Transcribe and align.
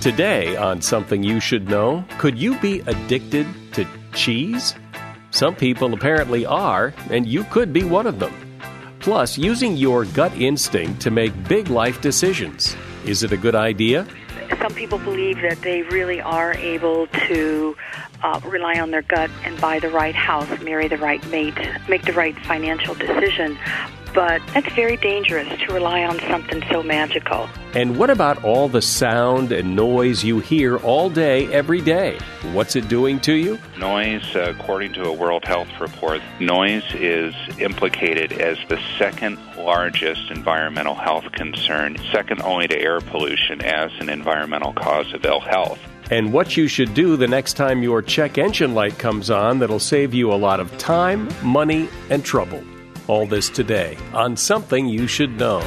Today, 0.00 0.56
on 0.56 0.80
Something 0.80 1.22
You 1.22 1.40
Should 1.40 1.68
Know, 1.68 2.02
could 2.16 2.38
you 2.38 2.58
be 2.60 2.80
addicted 2.86 3.46
to 3.74 3.86
cheese? 4.14 4.74
Some 5.30 5.54
people 5.54 5.92
apparently 5.92 6.46
are, 6.46 6.94
and 7.10 7.26
you 7.26 7.44
could 7.44 7.70
be 7.70 7.84
one 7.84 8.06
of 8.06 8.18
them. 8.18 8.32
Plus, 9.00 9.36
using 9.36 9.76
your 9.76 10.06
gut 10.06 10.32
instinct 10.40 11.02
to 11.02 11.10
make 11.10 11.46
big 11.46 11.68
life 11.68 12.00
decisions. 12.00 12.74
Is 13.04 13.22
it 13.22 13.32
a 13.32 13.36
good 13.36 13.54
idea? 13.54 14.06
Some 14.58 14.72
people 14.72 14.96
believe 14.96 15.42
that 15.42 15.60
they 15.60 15.82
really 15.82 16.22
are 16.22 16.54
able 16.54 17.06
to 17.28 17.76
uh, 18.22 18.40
rely 18.44 18.80
on 18.80 18.92
their 18.92 19.02
gut 19.02 19.30
and 19.44 19.60
buy 19.60 19.80
the 19.80 19.90
right 19.90 20.14
house, 20.14 20.48
marry 20.62 20.88
the 20.88 20.96
right 20.96 21.24
mate, 21.28 21.58
make 21.90 22.06
the 22.06 22.14
right 22.14 22.38
financial 22.46 22.94
decision 22.94 23.58
but 24.14 24.42
that's 24.48 24.72
very 24.74 24.96
dangerous 24.96 25.48
to 25.60 25.72
rely 25.72 26.04
on 26.04 26.18
something 26.20 26.62
so 26.70 26.82
magical. 26.82 27.48
And 27.74 27.96
what 27.96 28.10
about 28.10 28.42
all 28.44 28.68
the 28.68 28.82
sound 28.82 29.52
and 29.52 29.76
noise 29.76 30.24
you 30.24 30.40
hear 30.40 30.78
all 30.78 31.08
day, 31.08 31.52
every 31.52 31.80
day? 31.80 32.18
What's 32.52 32.76
it 32.76 32.88
doing 32.88 33.20
to 33.20 33.32
you? 33.32 33.58
Noise, 33.78 34.34
uh, 34.34 34.54
according 34.56 34.92
to 34.94 35.04
a 35.04 35.12
World 35.12 35.44
Health 35.44 35.68
Report, 35.80 36.20
noise 36.40 36.84
is 36.94 37.34
implicated 37.58 38.32
as 38.32 38.58
the 38.68 38.80
second 38.98 39.38
largest 39.56 40.30
environmental 40.30 40.94
health 40.94 41.30
concern, 41.32 41.96
second 42.12 42.42
only 42.42 42.66
to 42.68 42.78
air 42.78 43.00
pollution 43.00 43.62
as 43.62 43.92
an 44.00 44.08
environmental 44.08 44.72
cause 44.72 45.12
of 45.12 45.24
ill 45.24 45.40
health 45.40 45.78
and 46.10 46.32
what 46.32 46.56
you 46.56 46.66
should 46.66 46.92
do 46.92 47.16
the 47.16 47.28
next 47.28 47.54
time 47.54 47.82
your 47.82 48.02
check 48.02 48.36
engine 48.36 48.74
light 48.74 48.98
comes 48.98 49.30
on 49.30 49.60
that'll 49.60 49.78
save 49.78 50.12
you 50.12 50.32
a 50.32 50.34
lot 50.34 50.58
of 50.58 50.76
time, 50.76 51.28
money, 51.42 51.88
and 52.10 52.24
trouble. 52.24 52.62
All 53.10 53.26
this 53.26 53.48
today 53.48 53.96
on 54.12 54.36
Something 54.36 54.86
You 54.86 55.08
Should 55.08 55.36
Know. 55.36 55.60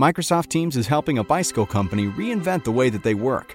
Microsoft 0.00 0.48
Teams 0.48 0.76
is 0.76 0.88
helping 0.88 1.18
a 1.18 1.22
bicycle 1.22 1.64
company 1.64 2.08
reinvent 2.08 2.64
the 2.64 2.72
way 2.72 2.88
that 2.90 3.04
they 3.04 3.14
work. 3.14 3.54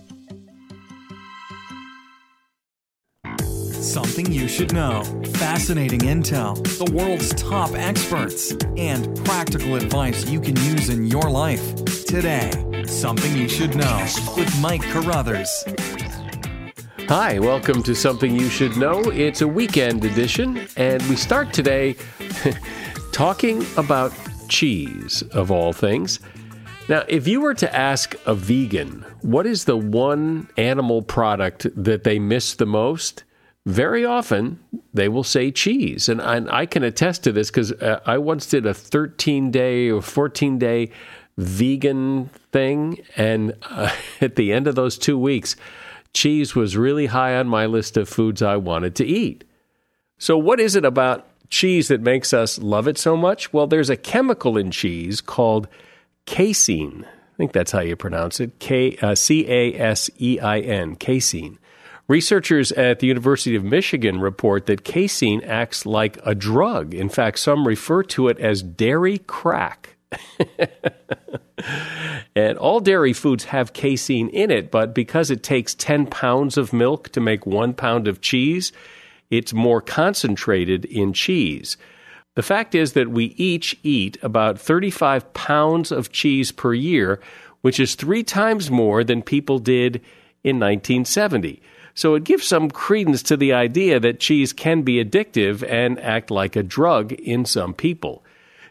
Something 3.91 4.31
you 4.31 4.47
should 4.47 4.71
know. 4.71 5.03
Fascinating 5.33 5.99
intel, 5.99 6.55
the 6.77 6.89
world's 6.93 7.33
top 7.33 7.71
experts, 7.73 8.53
and 8.77 9.13
practical 9.25 9.75
advice 9.75 10.25
you 10.29 10.39
can 10.39 10.55
use 10.61 10.87
in 10.87 11.07
your 11.07 11.29
life. 11.29 11.75
Today, 12.05 12.51
Something 12.85 13.35
You 13.35 13.49
Should 13.49 13.75
Know 13.75 14.07
with 14.37 14.61
Mike 14.61 14.81
Carruthers. 14.83 15.65
Hi, 17.09 17.37
welcome 17.39 17.83
to 17.83 17.93
Something 17.93 18.33
You 18.33 18.47
Should 18.47 18.77
Know. 18.77 19.01
It's 19.11 19.41
a 19.41 19.47
weekend 19.47 20.05
edition, 20.05 20.69
and 20.77 21.03
we 21.09 21.17
start 21.17 21.51
today 21.51 21.97
talking 23.11 23.65
about 23.75 24.13
cheese, 24.47 25.21
of 25.33 25.51
all 25.51 25.73
things. 25.73 26.21
Now, 26.87 27.03
if 27.09 27.27
you 27.27 27.41
were 27.41 27.55
to 27.55 27.75
ask 27.75 28.15
a 28.25 28.35
vegan, 28.35 29.03
what 29.19 29.45
is 29.45 29.65
the 29.65 29.75
one 29.75 30.47
animal 30.55 31.01
product 31.01 31.67
that 31.75 32.05
they 32.05 32.19
miss 32.19 32.53
the 32.53 32.65
most? 32.65 33.25
Very 33.65 34.03
often 34.03 34.59
they 34.93 35.07
will 35.07 35.23
say 35.23 35.51
cheese. 35.51 36.09
And 36.09 36.21
I, 36.21 36.61
I 36.61 36.65
can 36.65 36.83
attest 36.83 37.23
to 37.23 37.31
this 37.31 37.49
because 37.49 37.71
uh, 37.73 37.99
I 38.05 38.17
once 38.17 38.47
did 38.47 38.65
a 38.65 38.73
13 38.73 39.51
day 39.51 39.89
or 39.89 40.01
14 40.01 40.57
day 40.57 40.91
vegan 41.37 42.29
thing. 42.51 42.99
And 43.15 43.55
uh, 43.63 43.95
at 44.21 44.35
the 44.35 44.51
end 44.51 44.67
of 44.67 44.75
those 44.75 44.97
two 44.97 45.17
weeks, 45.17 45.55
cheese 46.13 46.55
was 46.55 46.77
really 46.77 47.07
high 47.07 47.35
on 47.35 47.47
my 47.47 47.65
list 47.65 47.97
of 47.97 48.09
foods 48.09 48.41
I 48.41 48.57
wanted 48.57 48.95
to 48.95 49.05
eat. 49.05 49.43
So, 50.17 50.37
what 50.37 50.59
is 50.59 50.75
it 50.75 50.85
about 50.85 51.27
cheese 51.49 51.87
that 51.87 52.01
makes 52.01 52.33
us 52.33 52.59
love 52.59 52.87
it 52.87 52.97
so 52.97 53.17
much? 53.17 53.51
Well, 53.51 53.67
there's 53.67 53.89
a 53.89 53.97
chemical 53.97 54.57
in 54.57 54.71
cheese 54.71 55.19
called 55.19 55.67
casein. 56.25 57.05
I 57.05 57.37
think 57.37 57.53
that's 57.53 57.71
how 57.71 57.79
you 57.79 57.95
pronounce 57.95 58.39
it. 58.39 58.59
K 58.59 58.97
uh, 59.01 59.15
C 59.15 59.47
A 59.49 59.73
S 59.73 60.09
E 60.19 60.39
I 60.39 60.59
N. 60.59 60.95
Casein. 60.95 61.57
Researchers 62.07 62.71
at 62.73 62.99
the 62.99 63.07
University 63.07 63.55
of 63.55 63.63
Michigan 63.63 64.19
report 64.19 64.65
that 64.65 64.83
casein 64.83 65.41
acts 65.43 65.85
like 65.85 66.19
a 66.25 66.35
drug. 66.35 66.93
In 66.93 67.09
fact, 67.09 67.39
some 67.39 67.67
refer 67.67 68.03
to 68.03 68.27
it 68.27 68.39
as 68.39 68.61
dairy 68.61 69.19
crack. 69.19 69.95
and 72.35 72.57
all 72.57 72.79
dairy 72.79 73.13
foods 73.13 73.45
have 73.45 73.73
casein 73.73 74.29
in 74.29 74.51
it, 74.51 74.71
but 74.71 74.93
because 74.93 75.31
it 75.31 75.43
takes 75.43 75.73
10 75.75 76.07
pounds 76.07 76.57
of 76.57 76.73
milk 76.73 77.09
to 77.09 77.21
make 77.21 77.45
one 77.45 77.73
pound 77.73 78.07
of 78.07 78.21
cheese, 78.21 78.71
it's 79.29 79.53
more 79.53 79.81
concentrated 79.81 80.85
in 80.85 81.13
cheese. 81.13 81.77
The 82.35 82.43
fact 82.43 82.75
is 82.75 82.93
that 82.93 83.09
we 83.09 83.25
each 83.37 83.77
eat 83.83 84.17
about 84.21 84.59
35 84.59 85.33
pounds 85.33 85.91
of 85.91 86.11
cheese 86.11 86.51
per 86.51 86.73
year, 86.73 87.19
which 87.61 87.79
is 87.79 87.95
three 87.95 88.23
times 88.23 88.71
more 88.71 89.03
than 89.03 89.21
people 89.21 89.59
did 89.59 89.97
in 90.43 90.59
1970. 90.59 91.61
So 91.93 92.15
it 92.15 92.23
gives 92.23 92.45
some 92.47 92.71
credence 92.71 93.21
to 93.23 93.37
the 93.37 93.53
idea 93.53 93.99
that 93.99 94.19
cheese 94.19 94.53
can 94.53 94.81
be 94.81 95.03
addictive 95.03 95.63
and 95.67 95.99
act 95.99 96.31
like 96.31 96.55
a 96.55 96.63
drug 96.63 97.11
in 97.13 97.45
some 97.45 97.73
people. 97.73 98.23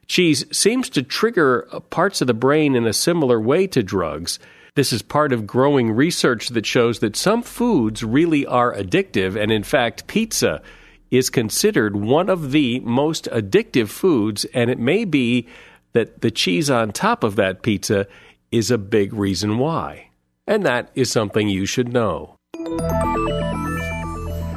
Cheese 0.07 0.45
seems 0.51 0.89
to 0.91 1.03
trigger 1.03 1.69
parts 1.91 2.21
of 2.21 2.27
the 2.27 2.35
brain 2.35 2.75
in 2.75 2.87
a 2.87 2.93
similar 2.93 3.41
way 3.41 3.67
to 3.69 3.83
drugs. 3.83 4.39
This 4.75 4.93
is 4.93 5.03
part 5.03 5.33
of 5.33 5.47
growing 5.47 5.93
research 5.93 6.49
that 6.49 6.67
shows 6.67 7.01
that 7.01 7.17
some 7.17 7.43
foods 7.43 8.03
really 8.03 8.47
are 8.47 8.75
addictive, 8.75 9.41
and 9.41 9.53
in 9.53 9.63
fact, 9.63 10.07
pizza 10.07 10.63
is 11.11 11.31
considered 11.31 11.97
one 11.97 12.29
of 12.29 12.53
the 12.53 12.81
most 12.81 13.27
addictive 13.27 13.89
foods, 13.89 14.45
and 14.47 14.71
it 14.71 14.79
may 14.79 15.05
be 15.05 15.47
that 15.93 16.21
the 16.23 16.31
cheese 16.31 16.71
on 16.71 16.93
top 16.93 17.25
of 17.25 17.37
that 17.37 17.63
pizza 17.63 18.07
is 18.51 18.71
a 18.71 18.79
big 18.79 19.13
reason 19.13 19.59
why. 19.59 20.09
And 20.47 20.65
that 20.65 20.91
is 20.95 21.11
something 21.11 21.49
you 21.49 21.67
should 21.67 21.93
know. 21.93 22.37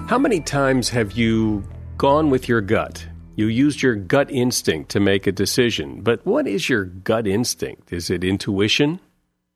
How 0.08 0.20
many 0.20 0.42
times 0.42 0.90
have 0.90 1.14
you 1.14 1.64
gone 1.98 2.30
with 2.30 2.48
your 2.48 2.62
gut? 2.62 3.08
You 3.36 3.48
used 3.48 3.82
your 3.82 3.96
gut 3.96 4.30
instinct 4.30 4.92
to 4.92 5.00
make 5.00 5.26
a 5.26 5.32
decision. 5.32 6.02
But 6.02 6.26
what 6.26 6.46
is 6.46 6.70
your 6.70 6.84
gut 6.84 7.26
instinct? 7.26 7.92
Is 7.92 8.10
it 8.10 8.24
intuition? 8.24 9.00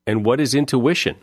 And 0.08 0.26
what 0.26 0.40
is 0.40 0.56
intuition? 0.56 1.18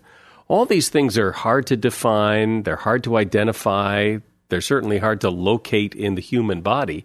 All 0.46 0.66
these 0.66 0.88
things 0.88 1.16
are 1.16 1.32
hard 1.32 1.66
to 1.68 1.76
define, 1.76 2.62
they're 2.64 2.76
hard 2.76 3.02
to 3.04 3.16
identify, 3.16 4.18
they're 4.50 4.60
certainly 4.60 4.98
hard 4.98 5.22
to 5.22 5.30
locate 5.30 5.94
in 5.94 6.16
the 6.16 6.20
human 6.20 6.60
body. 6.60 7.04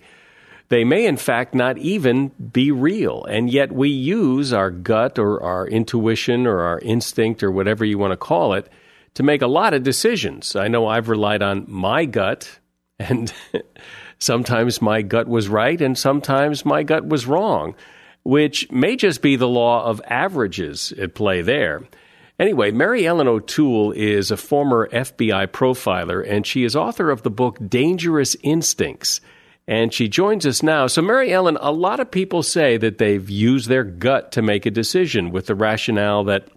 They 0.67 0.83
may, 0.83 1.05
in 1.07 1.17
fact, 1.17 1.55
not 1.55 1.77
even 1.77 2.29
be 2.29 2.69
real. 2.69 3.23
And 3.23 3.49
yet 3.49 3.71
we 3.71 3.89
use 3.89 4.53
our 4.53 4.69
gut 4.69 5.17
or 5.17 5.41
our 5.41 5.65
intuition 5.67 6.45
or 6.45 6.59
our 6.59 6.79
instinct 6.79 7.41
or 7.41 7.49
whatever 7.49 7.85
you 7.85 7.97
want 7.97 8.11
to 8.11 8.17
call 8.17 8.53
it 8.53 8.69
to 9.15 9.23
make 9.23 9.41
a 9.41 9.47
lot 9.47 9.73
of 9.73 9.83
decisions. 9.83 10.55
I 10.55 10.67
know 10.67 10.87
I've 10.87 11.09
relied 11.09 11.41
on 11.41 11.65
my 11.67 12.05
gut, 12.05 12.59
and 12.97 13.33
sometimes 14.19 14.81
my 14.81 15.01
gut 15.01 15.27
was 15.27 15.47
right 15.47 15.79
and 15.81 15.97
sometimes 15.97 16.65
my 16.65 16.83
gut 16.83 17.07
was 17.07 17.25
wrong, 17.25 17.75
which 18.23 18.69
may 18.71 18.95
just 18.95 19.21
be 19.21 19.35
the 19.35 19.47
law 19.47 19.85
of 19.85 20.01
averages 20.05 20.91
at 20.99 21.15
play 21.15 21.41
there. 21.41 21.83
Anyway, 22.37 22.71
Mary 22.71 23.05
Ellen 23.05 23.27
O'Toole 23.27 23.91
is 23.91 24.31
a 24.31 24.37
former 24.37 24.87
FBI 24.89 25.47
profiler, 25.47 26.25
and 26.25 26.47
she 26.47 26.63
is 26.63 26.75
author 26.75 27.11
of 27.11 27.23
the 27.23 27.29
book 27.29 27.57
Dangerous 27.67 28.35
Instincts. 28.43 29.19
And 29.67 29.93
she 29.93 30.07
joins 30.07 30.47
us 30.47 30.63
now. 30.63 30.87
So, 30.87 31.01
Mary 31.01 31.31
Ellen, 31.31 31.57
a 31.61 31.71
lot 31.71 31.99
of 31.99 32.09
people 32.09 32.41
say 32.41 32.77
that 32.77 32.97
they've 32.97 33.29
used 33.29 33.69
their 33.69 33.83
gut 33.83 34.31
to 34.31 34.41
make 34.41 34.65
a 34.65 34.71
decision 34.71 35.31
with 35.31 35.45
the 35.45 35.53
rationale 35.53 36.23
that 36.23 36.47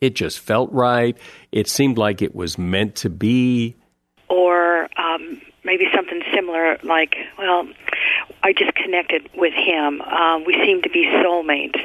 it 0.00 0.14
just 0.14 0.40
felt 0.40 0.70
right, 0.72 1.16
it 1.52 1.68
seemed 1.68 1.98
like 1.98 2.22
it 2.22 2.34
was 2.34 2.58
meant 2.58 2.96
to 2.96 3.10
be. 3.10 3.76
Or 4.28 4.88
um, 4.98 5.40
maybe 5.64 5.86
something 5.94 6.22
similar, 6.34 6.78
like, 6.82 7.16
well, 7.38 7.68
I 8.42 8.52
just 8.52 8.74
connected 8.74 9.28
with 9.34 9.54
him. 9.54 10.00
Um, 10.02 10.44
we 10.44 10.54
seem 10.64 10.82
to 10.82 10.90
be 10.90 11.06
soulmates. 11.06 11.78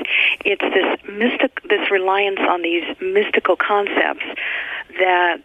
It's 0.46 0.62
this 0.62 1.12
mystic, 1.12 1.62
this 1.64 1.90
reliance 1.92 2.40
on 2.40 2.62
these 2.62 2.84
mystical 3.02 3.56
concepts 3.56 4.26
that 5.00 5.42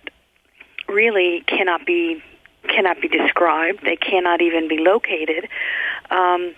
really 0.88 1.42
cannot 1.46 1.86
be 1.86 2.22
cannot 2.68 3.00
be 3.00 3.08
described. 3.08 3.80
They 3.84 3.96
cannot 3.96 4.42
even 4.42 4.68
be 4.68 4.78
located. 4.78 5.48
Um, 6.10 6.54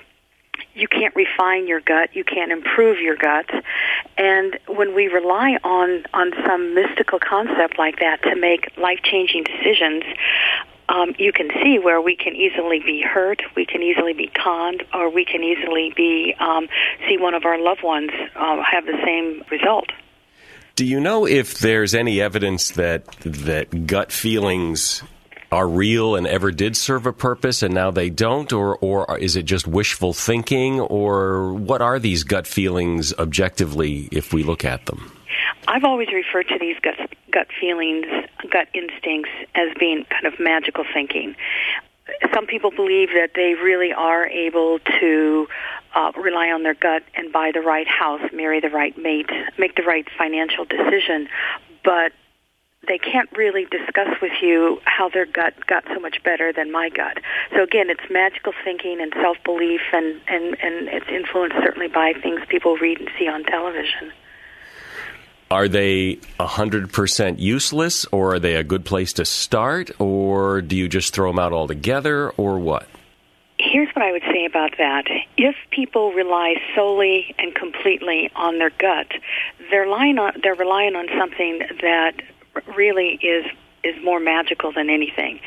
you 0.74 0.88
can't 0.88 1.14
refine 1.14 1.66
your 1.66 1.80
gut. 1.80 2.10
You 2.14 2.24
can't 2.24 2.52
improve 2.52 2.98
your 2.98 3.16
gut. 3.16 3.48
And 4.16 4.58
when 4.66 4.94
we 4.94 5.08
rely 5.08 5.58
on 5.64 6.04
on 6.12 6.32
some 6.46 6.74
mystical 6.74 7.18
concept 7.18 7.78
like 7.78 8.00
that 8.00 8.22
to 8.22 8.36
make 8.36 8.76
life 8.76 9.00
changing 9.02 9.44
decisions, 9.44 10.04
um, 10.88 11.14
you 11.18 11.32
can 11.32 11.50
see 11.62 11.78
where 11.78 12.00
we 12.00 12.16
can 12.16 12.34
easily 12.34 12.80
be 12.80 13.00
hurt, 13.00 13.42
we 13.54 13.64
can 13.64 13.82
easily 13.82 14.12
be 14.12 14.26
conned, 14.28 14.82
or 14.92 15.08
we 15.08 15.24
can 15.24 15.42
easily 15.42 15.92
be 15.96 16.34
um, 16.40 16.68
see 17.08 17.16
one 17.16 17.34
of 17.34 17.44
our 17.44 17.58
loved 17.58 17.82
ones 17.82 18.10
uh, 18.34 18.62
have 18.62 18.86
the 18.86 18.98
same 19.04 19.44
result. 19.50 19.90
Do 20.74 20.84
you 20.84 20.98
know 20.98 21.26
if 21.26 21.58
there's 21.58 21.94
any 21.94 22.20
evidence 22.20 22.72
that 22.72 23.06
that 23.20 23.86
gut 23.86 24.10
feelings 24.10 25.02
are 25.52 25.68
real 25.68 26.14
and 26.14 26.26
ever 26.26 26.50
did 26.50 26.76
serve 26.76 27.06
a 27.06 27.12
purpose 27.12 27.62
and 27.62 27.74
now 27.74 27.90
they 27.90 28.08
don't 28.08 28.52
or 28.52 28.76
or 28.78 29.18
is 29.18 29.36
it 29.36 29.42
just 29.42 29.66
wishful 29.66 30.12
thinking 30.12 30.80
or 30.80 31.52
what 31.54 31.82
are 31.82 31.98
these 31.98 32.24
gut 32.24 32.46
feelings 32.46 33.12
objectively 33.14 34.08
if 34.12 34.32
we 34.32 34.42
look 34.42 34.64
at 34.64 34.86
them? 34.86 35.12
I've 35.66 35.84
always 35.84 36.08
referred 36.12 36.48
to 36.48 36.58
these 36.58 36.76
gut 36.80 36.94
gut 37.30 37.48
feelings, 37.60 38.06
gut 38.50 38.68
instincts 38.74 39.30
as 39.54 39.68
being 39.78 40.04
kind 40.10 40.26
of 40.26 40.38
magical 40.38 40.84
thinking. 40.92 41.34
Some 42.34 42.46
people 42.46 42.70
believe 42.70 43.10
that 43.10 43.30
they 43.34 43.54
really 43.54 43.92
are 43.92 44.26
able 44.26 44.80
to 45.00 45.46
uh, 45.94 46.12
rely 46.16 46.50
on 46.50 46.62
their 46.62 46.74
gut 46.74 47.02
and 47.14 47.32
buy 47.32 47.50
the 47.52 47.60
right 47.60 47.86
house, 47.86 48.20
marry 48.32 48.60
the 48.60 48.68
right 48.68 48.96
mate, 48.98 49.30
make 49.58 49.76
the 49.76 49.82
right 49.82 50.06
financial 50.16 50.64
decision, 50.64 51.28
but 51.84 52.12
they 52.88 52.98
can't 52.98 53.30
really 53.36 53.66
discuss 53.66 54.08
with 54.22 54.32
you 54.40 54.80
how 54.84 55.08
their 55.08 55.26
gut 55.26 55.54
got 55.66 55.84
so 55.92 56.00
much 56.00 56.22
better 56.24 56.52
than 56.52 56.72
my 56.72 56.88
gut. 56.88 57.18
So 57.54 57.62
again, 57.62 57.90
it's 57.90 58.10
magical 58.10 58.52
thinking 58.64 59.00
and 59.00 59.12
self 59.20 59.36
belief, 59.44 59.80
and, 59.92 60.20
and, 60.28 60.56
and 60.62 60.88
it's 60.88 61.08
influenced 61.08 61.56
certainly 61.62 61.88
by 61.88 62.14
things 62.22 62.40
people 62.48 62.76
read 62.76 62.98
and 62.98 63.10
see 63.18 63.28
on 63.28 63.44
television. 63.44 64.12
Are 65.50 65.68
they 65.68 66.16
100% 66.38 67.38
useless, 67.38 68.06
or 68.12 68.34
are 68.34 68.38
they 68.38 68.54
a 68.54 68.64
good 68.64 68.84
place 68.84 69.12
to 69.14 69.24
start, 69.24 69.90
or 70.00 70.62
do 70.62 70.76
you 70.76 70.88
just 70.88 71.12
throw 71.12 71.30
them 71.30 71.38
out 71.38 71.52
altogether, 71.52 72.30
or 72.30 72.58
what? 72.58 72.86
Here's 73.58 73.88
what 73.94 74.04
I 74.04 74.12
would 74.12 74.22
say 74.32 74.46
about 74.46 74.78
that. 74.78 75.04
If 75.36 75.54
people 75.70 76.12
rely 76.12 76.54
solely 76.74 77.34
and 77.38 77.54
completely 77.54 78.30
on 78.34 78.58
their 78.58 78.70
gut, 78.70 79.08
they're 79.70 79.82
relying 79.82 80.18
on, 80.18 80.32
they're 80.42 80.54
relying 80.54 80.96
on 80.96 81.08
something 81.18 81.58
that 81.82 82.14
really 82.76 83.18
is 83.22 83.46
is 83.82 83.96
more 84.04 84.20
magical 84.20 84.72
than 84.72 84.90
anything. 84.90 85.40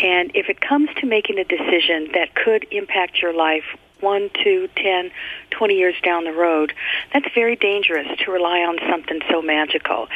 And 0.00 0.32
if 0.34 0.48
it 0.48 0.60
comes 0.60 0.90
to 0.96 1.06
making 1.06 1.38
a 1.38 1.44
decision 1.44 2.10
that 2.12 2.34
could 2.34 2.66
impact 2.72 3.22
your 3.22 3.32
life 3.32 3.64
one, 4.00 4.30
two, 4.42 4.68
ten, 4.76 5.10
twenty 5.50 5.74
years 5.74 5.94
down 6.02 6.24
the 6.24 6.32
road, 6.32 6.72
that's 7.12 7.26
very 7.34 7.56
dangerous 7.56 8.06
to 8.24 8.30
rely 8.30 8.60
on 8.60 8.78
something 8.88 9.20
so 9.30 9.42
magical. 9.42 10.08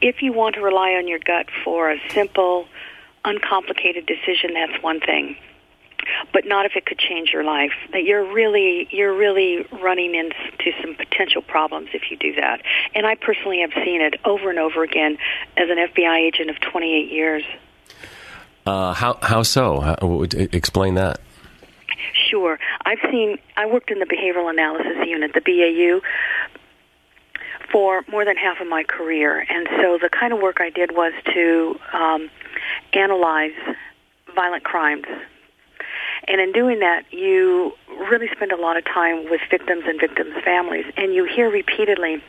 If 0.00 0.22
you 0.22 0.32
want 0.32 0.56
to 0.56 0.60
rely 0.60 0.92
on 0.92 1.08
your 1.08 1.20
gut 1.20 1.46
for 1.64 1.90
a 1.90 1.98
simple, 2.10 2.66
uncomplicated 3.24 4.06
decision, 4.06 4.54
that's 4.54 4.82
one 4.82 5.00
thing 5.00 5.36
but 6.32 6.46
not 6.46 6.66
if 6.66 6.72
it 6.76 6.86
could 6.86 6.98
change 6.98 7.30
your 7.32 7.44
life. 7.44 7.72
That 7.92 8.04
you're 8.04 8.32
really 8.32 8.88
you're 8.90 9.14
really 9.14 9.66
running 9.82 10.14
into 10.14 10.72
some 10.82 10.94
potential 10.94 11.42
problems 11.42 11.88
if 11.92 12.10
you 12.10 12.16
do 12.16 12.34
that. 12.36 12.62
And 12.94 13.06
I 13.06 13.14
personally 13.14 13.60
have 13.60 13.72
seen 13.84 14.00
it 14.00 14.14
over 14.24 14.50
and 14.50 14.58
over 14.58 14.82
again 14.82 15.18
as 15.56 15.68
an 15.70 15.76
FBI 15.76 16.18
agent 16.18 16.50
of 16.50 16.60
28 16.60 17.10
years. 17.10 17.44
Uh, 18.66 18.94
how 18.94 19.18
how 19.20 19.42
so? 19.42 19.80
How, 19.80 20.22
explain 20.32 20.94
that. 20.94 21.20
Sure, 22.30 22.58
I've 22.84 22.98
seen. 23.10 23.38
I 23.56 23.66
worked 23.66 23.90
in 23.90 23.98
the 23.98 24.06
behavioral 24.06 24.50
analysis 24.50 25.06
unit, 25.06 25.32
the 25.34 25.40
BAU, 25.40 26.00
for 27.70 28.04
more 28.10 28.24
than 28.24 28.36
half 28.36 28.60
of 28.60 28.68
my 28.68 28.84
career, 28.84 29.44
and 29.48 29.68
so 29.80 29.98
the 30.00 30.08
kind 30.08 30.32
of 30.32 30.40
work 30.40 30.60
I 30.60 30.70
did 30.70 30.92
was 30.94 31.12
to 31.34 31.78
um, 31.92 32.30
analyze 32.92 33.52
violent 34.34 34.64
crimes 34.64 35.04
and 36.28 36.40
in 36.40 36.52
doing 36.52 36.80
that, 36.80 37.04
you 37.10 37.72
really 38.10 38.28
spend 38.34 38.52
a 38.52 38.56
lot 38.56 38.76
of 38.76 38.84
time 38.84 39.30
with 39.30 39.40
victims 39.50 39.84
and 39.86 40.00
victims' 40.00 40.34
families, 40.44 40.86
and 40.96 41.14
you 41.14 41.24
hear 41.24 41.50
repeatedly 41.50 42.22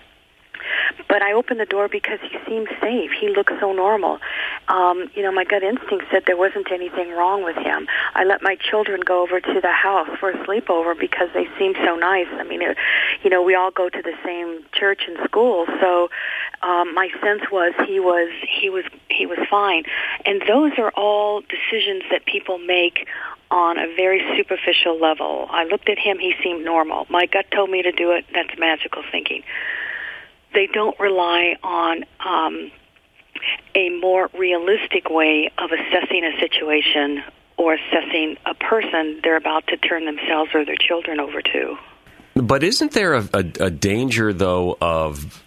but 1.07 1.21
I 1.21 1.33
opened 1.33 1.59
the 1.59 1.65
door 1.65 1.87
because 1.87 2.19
he 2.21 2.37
seemed 2.47 2.67
safe. 2.81 3.11
He 3.19 3.29
looked 3.29 3.53
so 3.59 3.73
normal. 3.73 4.19
Um, 4.67 5.09
you 5.13 5.21
know, 5.21 5.31
my 5.31 5.43
gut 5.43 5.63
instinct 5.63 6.05
said 6.11 6.23
there 6.25 6.37
wasn't 6.37 6.71
anything 6.71 7.11
wrong 7.11 7.43
with 7.43 7.55
him. 7.57 7.87
I 8.13 8.23
let 8.23 8.41
my 8.41 8.55
children 8.55 9.01
go 9.05 9.21
over 9.21 9.39
to 9.39 9.61
the 9.61 9.71
house 9.71 10.09
for 10.19 10.31
a 10.31 10.45
sleepover 10.45 10.97
because 10.99 11.29
they 11.33 11.47
seemed 11.57 11.77
so 11.85 11.95
nice. 11.95 12.27
I 12.31 12.43
mean, 12.43 12.61
it, 12.61 12.77
you 13.23 13.29
know, 13.29 13.41
we 13.41 13.55
all 13.55 13.71
go 13.71 13.89
to 13.89 14.01
the 14.01 14.13
same 14.23 14.65
church 14.73 15.03
and 15.07 15.17
school, 15.25 15.65
so 15.79 16.09
um, 16.61 16.93
my 16.93 17.09
sense 17.21 17.43
was 17.51 17.73
he 17.87 17.99
was 17.99 18.31
he 18.47 18.69
was 18.69 18.85
he 19.09 19.25
was 19.25 19.39
fine. 19.49 19.83
And 20.25 20.41
those 20.47 20.71
are 20.77 20.91
all 20.91 21.41
decisions 21.41 22.03
that 22.11 22.25
people 22.25 22.57
make 22.57 23.07
on 23.55 23.79
a 23.79 23.87
very 23.95 24.21
superficial 24.35 24.99
level. 24.99 25.47
I 25.49 25.63
looked 25.63 25.87
at 25.87 25.97
him, 25.97 26.19
he 26.19 26.33
seemed 26.43 26.65
normal. 26.65 27.07
My 27.09 27.25
gut 27.25 27.45
told 27.51 27.69
me 27.69 27.81
to 27.83 27.93
do 27.93 28.11
it. 28.11 28.25
That's 28.33 28.59
magical 28.59 29.01
thinking. 29.09 29.43
They 30.53 30.67
don't 30.67 30.99
rely 30.99 31.55
on 31.63 32.03
um, 32.19 32.71
a 33.73 33.89
more 34.01 34.29
realistic 34.37 35.09
way 35.09 35.49
of 35.57 35.69
assessing 35.71 36.25
a 36.25 36.37
situation 36.37 37.23
or 37.55 37.75
assessing 37.75 38.35
a 38.45 38.53
person 38.55 39.21
they're 39.23 39.37
about 39.37 39.67
to 39.67 39.77
turn 39.77 40.03
themselves 40.05 40.51
or 40.53 40.65
their 40.65 40.75
children 40.77 41.21
over 41.21 41.41
to. 41.41 41.77
But 42.33 42.61
isn't 42.61 42.91
there 42.91 43.13
a, 43.13 43.29
a, 43.33 43.45
a 43.61 43.71
danger, 43.71 44.33
though, 44.33 44.77
of 44.81 45.44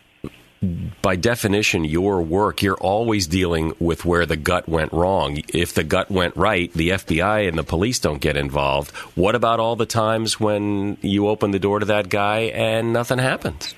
by 1.08 1.16
definition, 1.16 1.86
your 1.86 2.20
work, 2.20 2.62
you're 2.62 2.76
always 2.76 3.26
dealing 3.26 3.72
with 3.78 4.04
where 4.04 4.26
the 4.26 4.36
gut 4.36 4.68
went 4.68 4.92
wrong. 4.92 5.42
If 5.48 5.72
the 5.72 5.82
gut 5.82 6.10
went 6.10 6.36
right, 6.36 6.70
the 6.74 6.90
FBI 6.90 7.48
and 7.48 7.56
the 7.56 7.64
police 7.64 7.98
don't 7.98 8.20
get 8.20 8.36
involved. 8.36 8.90
What 9.16 9.34
about 9.34 9.58
all 9.58 9.74
the 9.74 9.86
times 9.86 10.38
when 10.38 10.98
you 11.00 11.28
open 11.28 11.50
the 11.50 11.58
door 11.58 11.78
to 11.78 11.86
that 11.86 12.10
guy 12.10 12.52
and 12.52 12.92
nothing 12.92 13.16
happens? 13.16 13.74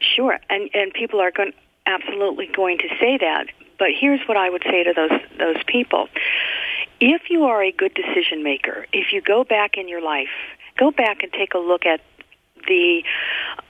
Sure, 0.00 0.38
and 0.48 0.70
and 0.72 0.90
people 0.94 1.20
are 1.20 1.30
going 1.30 1.52
absolutely 1.84 2.46
going 2.46 2.78
to 2.78 2.88
say 2.98 3.18
that. 3.18 3.48
But 3.78 3.88
here's 4.00 4.26
what 4.26 4.38
I 4.38 4.48
would 4.48 4.62
say 4.62 4.84
to 4.84 4.94
those 4.94 5.20
those 5.38 5.62
people: 5.66 6.08
if 6.98 7.28
you 7.28 7.44
are 7.44 7.62
a 7.62 7.72
good 7.72 7.92
decision 7.92 8.42
maker, 8.42 8.86
if 8.94 9.12
you 9.12 9.20
go 9.20 9.44
back 9.44 9.76
in 9.76 9.86
your 9.86 10.00
life, 10.00 10.32
go 10.78 10.92
back 10.92 11.22
and 11.22 11.30
take 11.30 11.52
a 11.52 11.58
look 11.58 11.84
at 11.84 12.00
the 12.66 13.02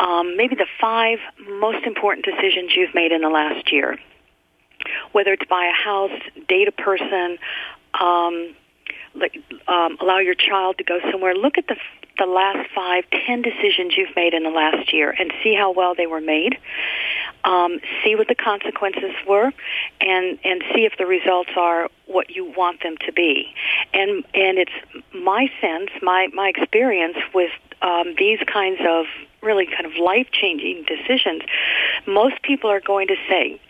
um, 0.01 0.37
maybe 0.37 0.55
the 0.55 0.67
five 0.81 1.19
most 1.61 1.85
important 1.85 2.25
decisions 2.25 2.73
you've 2.77 2.95
made 2.95 3.13
in 3.13 3.23
the 3.23 3.29
last 3.29 3.73
year. 3.73 3.99
Whether 5.13 5.33
it's 5.33 5.45
buy 5.49 5.67
a 5.67 5.73
house, 5.73 6.21
date 6.49 6.69
a 6.69 6.73
person, 6.73 7.39
um, 8.01 8.55
like, 9.15 9.37
um, 9.67 9.97
allow 10.01 10.19
your 10.19 10.35
child 10.35 10.79
to 10.79 10.85
go 10.85 11.01
somewhere. 11.11 11.35
Look 11.35 11.59
at 11.59 11.67
the 11.67 11.77
the 12.19 12.27
last 12.27 12.69
five, 12.75 13.05
ten 13.27 13.43
decisions 13.43 13.97
you've 13.97 14.15
made 14.17 14.35
in 14.35 14.43
the 14.43 14.51
last 14.51 14.93
year, 14.93 15.15
and 15.19 15.33
see 15.43 15.55
how 15.55 15.73
well 15.73 15.95
they 15.95 16.07
were 16.07 16.21
made. 16.21 16.59
Um, 17.45 17.81
see 18.05 18.17
what 18.17 18.29
the 18.29 18.35
consequences 18.35 19.15
were, 19.27 19.53
and 20.01 20.39
and 20.45 20.63
see 20.75 20.85
if 20.85 20.95
the 20.99 21.07
results 21.07 21.51
are 21.57 21.89
what 22.07 22.31
you 22.31 22.53
want 22.57 22.83
them 22.83 22.97
to 23.07 23.13
be. 23.13 23.55
And 23.95 24.25
and 24.35 24.59
it's 24.59 24.73
my 25.15 25.51
sense, 25.61 25.91
my 26.03 26.29
my 26.35 26.49
experience 26.49 27.17
with 27.33 27.53
um, 27.83 28.15
these 28.19 28.41
kinds 28.47 28.81
of 28.87 29.07
really 29.43 29.67
kind 29.67 29.87
of 29.87 29.95
life 29.97 30.29
changing 30.33 30.85
decisions, 30.85 31.43
most 32.07 32.43
people 32.43 32.71
are 32.71 32.81
going 32.81 33.09
to 33.09 33.17
say, 33.29 33.61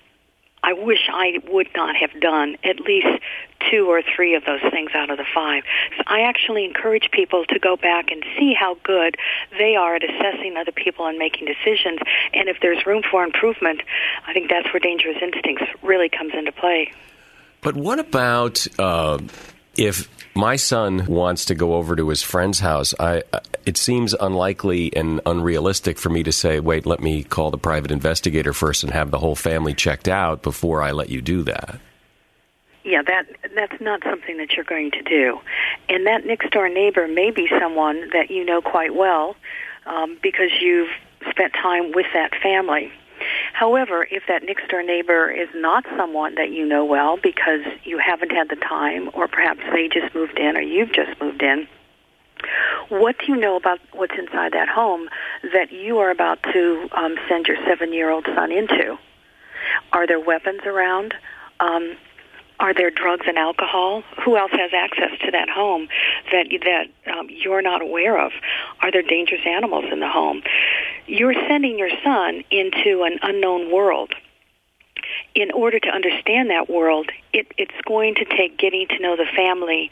I 0.63 0.73
wish 0.73 1.09
I 1.13 1.39
would 1.51 1.69
not 1.77 1.97
have 1.97 2.21
done 2.21 2.57
at 2.65 2.81
least 2.81 3.23
two 3.71 3.87
or 3.91 4.03
three 4.03 4.35
of 4.35 4.45
those 4.45 4.61
things 4.71 4.91
out 4.95 5.11
of 5.11 5.19
the 5.19 5.25
five. 5.35 5.65
So 5.97 6.03
I 6.07 6.21
actually 6.23 6.65
encourage 6.65 7.11
people 7.11 7.45
to 7.47 7.59
go 7.59 7.77
back 7.77 8.11
and 8.11 8.25
see 8.39 8.55
how 8.59 8.77
good 8.83 9.17
they 9.59 9.77
are 9.77 9.97
at 9.97 10.03
assessing 10.05 10.57
other 10.57 10.73
people 10.73 11.07
and 11.07 11.19
making 11.19 11.47
decisions. 11.47 11.99
And 12.33 12.49
if 12.49 12.59
there's 12.61 12.87
room 12.87 13.03
for 13.09 13.25
improvement, 13.25 13.83
I 14.27 14.33
think 14.33 14.51
that's 14.51 14.73
where 14.73 14.81
dangerous 14.81 15.17
instincts 15.21 15.65
really 15.83 16.09
comes 16.09 16.33
into 16.35 16.53
play. 16.53 16.93
But 17.61 17.75
what 17.75 17.99
about 17.99 18.67
uh, 18.79 19.19
if 19.79 20.09
my 20.39 20.55
son 20.55 21.05
wants 21.07 21.47
to 21.47 21.55
go 21.57 21.75
over 21.75 21.97
to 21.97 22.09
his 22.11 22.23
friend's 22.23 22.61
house. 22.61 22.95
I, 23.01 23.25
it 23.67 23.77
seems 23.77 24.15
unlikely 24.15 24.95
and 24.95 25.21
unrealistic 25.27 25.99
for 25.99 26.11
me 26.11 26.23
to 26.23 26.31
say, 26.31 26.61
wait, 26.61 26.87
let 26.87 27.01
me 27.01 27.25
call 27.25 27.51
the 27.51 27.59
private 27.59 27.91
investigator 27.91 28.53
first 28.53 28.85
and 28.85 28.93
have 28.93 29.11
the 29.11 29.19
whole 29.19 29.35
family 29.35 29.75
checked 29.75 30.07
out 30.07 30.43
before 30.43 30.81
I 30.81 30.93
let 30.93 31.09
you 31.09 31.21
do 31.21 31.43
that. 31.43 31.81
Yeah, 32.85 33.03
that 33.03 33.27
that's 33.55 33.81
not 33.81 34.03
something 34.05 34.39
that 34.39 34.53
you're 34.53 34.65
going 34.65 34.93
to 34.93 35.03
do. 35.03 35.41
And 35.89 36.07
that 36.07 36.25
next 36.25 36.51
door 36.53 36.69
neighbor 36.69 37.09
may 37.09 37.33
be 37.33 37.49
someone 37.61 38.09
that 38.13 38.31
you 38.31 38.45
know 38.45 38.63
quite 38.63 38.95
well 38.95 39.35
um, 39.87 40.17
because 40.23 40.51
you've 40.61 40.89
spent 41.29 41.53
time 41.53 41.91
with 41.93 42.07
that 42.15 42.31
family. 42.41 42.93
However, 43.59 44.07
if 44.09 44.23
that 44.29 44.45
next 44.45 44.69
door 44.69 44.85
neighbor 44.85 45.29
is 45.29 45.49
not 45.53 45.85
someone 45.97 46.37
that 46.37 46.53
you 46.53 46.65
know 46.65 46.85
well 46.85 47.17
because 47.21 47.63
you 47.83 47.99
haven't 47.99 48.31
had 48.31 48.49
the 48.51 48.55
time, 48.55 49.11
or 49.15 49.27
perhaps 49.27 49.59
they 49.73 49.89
just 49.89 50.15
moved 50.15 50.39
in 50.39 50.57
or 50.57 50.61
you've 50.61 50.93
just 50.93 51.21
moved 51.21 51.43
in, 51.43 51.67
what 52.89 53.17
do 53.19 53.33
you 53.33 53.37
know 53.37 53.57
about 53.57 53.81
what's 53.93 54.15
inside 54.17 54.53
that 54.53 54.69
home 54.69 55.09
that 55.53 55.73
you 55.73 55.99
are 55.99 56.09
about 56.09 56.41
to 56.53 56.89
um, 56.93 57.17
send 57.29 57.49
your 57.49 57.57
seven 57.67 57.93
year 57.93 58.11
old 58.11 58.27
son 58.33 58.53
into? 58.53 58.97
Are 59.93 60.07
there 60.07 60.21
weapons 60.21 60.61
around? 60.65 61.15
Um, 61.59 61.97
Are 62.61 62.75
there 62.75 62.91
drugs 62.91 63.27
and 63.29 63.39
alcohol? 63.39 64.03
Who 64.25 64.37
else 64.37 64.51
has 64.53 64.73
access 64.75 65.17
to 65.25 65.31
that 65.31 65.49
home 65.49 65.89
that 66.33 66.47
that 66.65 67.13
um, 67.13 67.29
you're 67.31 67.63
not 67.63 67.83
aware 67.83 68.19
of? 68.19 68.33
Are 68.81 68.91
there 68.91 69.03
dangerous 69.03 69.43
animals 69.47 69.85
in 69.93 70.01
the 70.01 70.09
home? 70.09 70.43
You're 71.07 71.35
sending 71.49 71.79
your 71.79 71.91
son 72.03 72.43
into 72.51 73.05
an 73.05 73.19
unknown 73.23 73.73
world. 73.73 74.13
In 75.35 75.51
order 75.53 75.79
to 75.79 75.89
understand 75.89 76.51
that 76.51 76.69
world, 76.69 77.11
it, 77.33 77.47
it's 77.57 77.81
going 77.87 78.17
to 78.17 78.25
take 78.25 78.59
getting 78.59 78.87
to 78.89 78.99
know 78.99 79.17
the 79.17 79.27
family, 79.37 79.91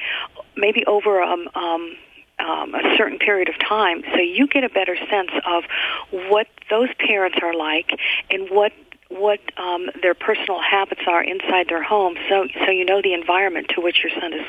maybe 0.57 0.85
over 0.87 1.23
um, 1.23 1.49
um, 1.55 1.97
um, 2.39 2.75
a 2.75 2.97
certain 2.97 3.19
period 3.19 3.49
of 3.49 3.59
time, 3.59 4.03
so 4.13 4.21
you 4.21 4.47
get 4.47 4.65
a 4.65 4.69
better 4.69 4.97
sense 5.09 5.31
of 5.47 5.65
what 6.29 6.49
those 6.69 6.89
parents 6.99 7.39
are 7.43 7.55
like 7.55 7.99
and 8.31 8.51
what 8.51 8.73
what 9.09 9.41
um, 9.57 9.89
their 10.03 10.15
personal 10.15 10.61
habits 10.61 11.03
are 11.07 11.23
inside 11.23 11.69
their 11.69 11.83
home, 11.83 12.17
so 12.29 12.49
so 12.65 12.71
you 12.71 12.85
know 12.85 13.01
the 13.01 13.15
environment 13.15 13.69
to 13.75 13.81
which 13.81 14.03
your 14.03 14.13
son 14.21 14.33
is 14.33 14.47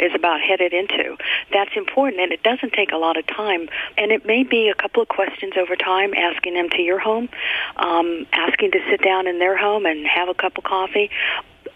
is 0.00 0.12
about 0.14 0.40
headed 0.40 0.72
into. 0.72 1.16
That's 1.52 1.70
important, 1.76 2.20
and 2.20 2.32
it 2.32 2.42
doesn't 2.42 2.72
take 2.72 2.92
a 2.92 2.96
lot 2.96 3.16
of 3.16 3.26
time. 3.26 3.68
And 3.96 4.10
it 4.10 4.26
may 4.26 4.42
be 4.42 4.68
a 4.68 4.74
couple 4.74 5.02
of 5.02 5.08
questions 5.08 5.52
over 5.56 5.76
time, 5.76 6.12
asking 6.14 6.54
them 6.54 6.68
to 6.70 6.82
your 6.82 6.98
home, 6.98 7.28
um, 7.76 8.26
asking 8.32 8.72
to 8.72 8.80
sit 8.90 9.02
down 9.02 9.26
in 9.26 9.38
their 9.38 9.56
home 9.56 9.86
and 9.86 10.06
have 10.06 10.28
a 10.28 10.34
cup 10.34 10.58
of 10.58 10.64
coffee. 10.64 11.10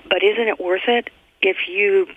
But 0.09 0.23
isn't 0.23 0.49
it 0.49 0.59
worth 0.61 0.89
it 0.89 1.11
if 1.41 1.69
you 1.69 2.09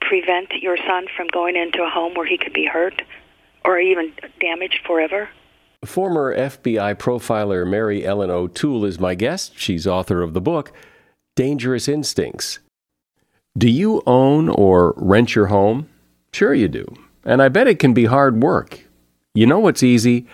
prevent 0.00 0.52
your 0.62 0.76
son 0.76 1.06
from 1.16 1.26
going 1.28 1.56
into 1.56 1.82
a 1.82 1.90
home 1.90 2.14
where 2.14 2.26
he 2.26 2.38
could 2.38 2.52
be 2.52 2.66
hurt 2.66 3.02
or 3.64 3.78
even 3.78 4.12
damaged 4.40 4.80
forever? 4.86 5.28
Former 5.84 6.36
FBI 6.36 6.96
profiler 6.96 7.64
Mary 7.64 8.04
Ellen 8.04 8.30
O'Toole 8.30 8.84
is 8.84 8.98
my 8.98 9.14
guest. 9.14 9.56
She's 9.56 9.86
author 9.86 10.22
of 10.22 10.34
the 10.34 10.40
book, 10.40 10.72
Dangerous 11.36 11.86
Instincts. 11.86 12.58
Do 13.56 13.70
you 13.70 14.02
own 14.04 14.48
or 14.48 14.92
rent 14.96 15.36
your 15.36 15.46
home? 15.46 15.88
Sure, 16.32 16.52
you 16.52 16.66
do. 16.66 16.84
And 17.24 17.40
I 17.40 17.48
bet 17.48 17.68
it 17.68 17.78
can 17.78 17.94
be 17.94 18.06
hard 18.06 18.42
work. 18.42 18.88
You 19.34 19.46
know 19.46 19.60
what's 19.60 19.84
easy? 19.84 20.26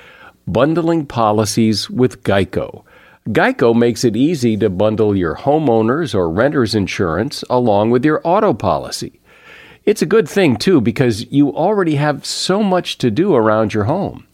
Bundling 0.47 1.05
policies 1.05 1.91
with 1.91 2.23
Geico. 2.23 2.83
Geico 3.29 3.77
makes 3.77 4.03
it 4.03 4.17
easy 4.17 4.57
to 4.57 4.71
bundle 4.71 5.15
your 5.15 5.37
homeowner's 5.37 6.15
or 6.15 6.31
renter's 6.31 6.75
insurance 6.75 7.45
along 7.51 7.91
with 7.91 8.03
your 8.03 8.23
auto 8.25 8.55
policy. 8.55 9.21
It's 9.85 10.01
a 10.01 10.07
good 10.07 10.27
thing, 10.27 10.57
too, 10.57 10.81
because 10.81 11.31
you 11.31 11.55
already 11.55 11.97
have 11.97 12.25
so 12.25 12.63
much 12.63 12.97
to 12.99 13.11
do 13.11 13.35
around 13.35 13.75
your 13.75 13.85
home. 13.85 14.27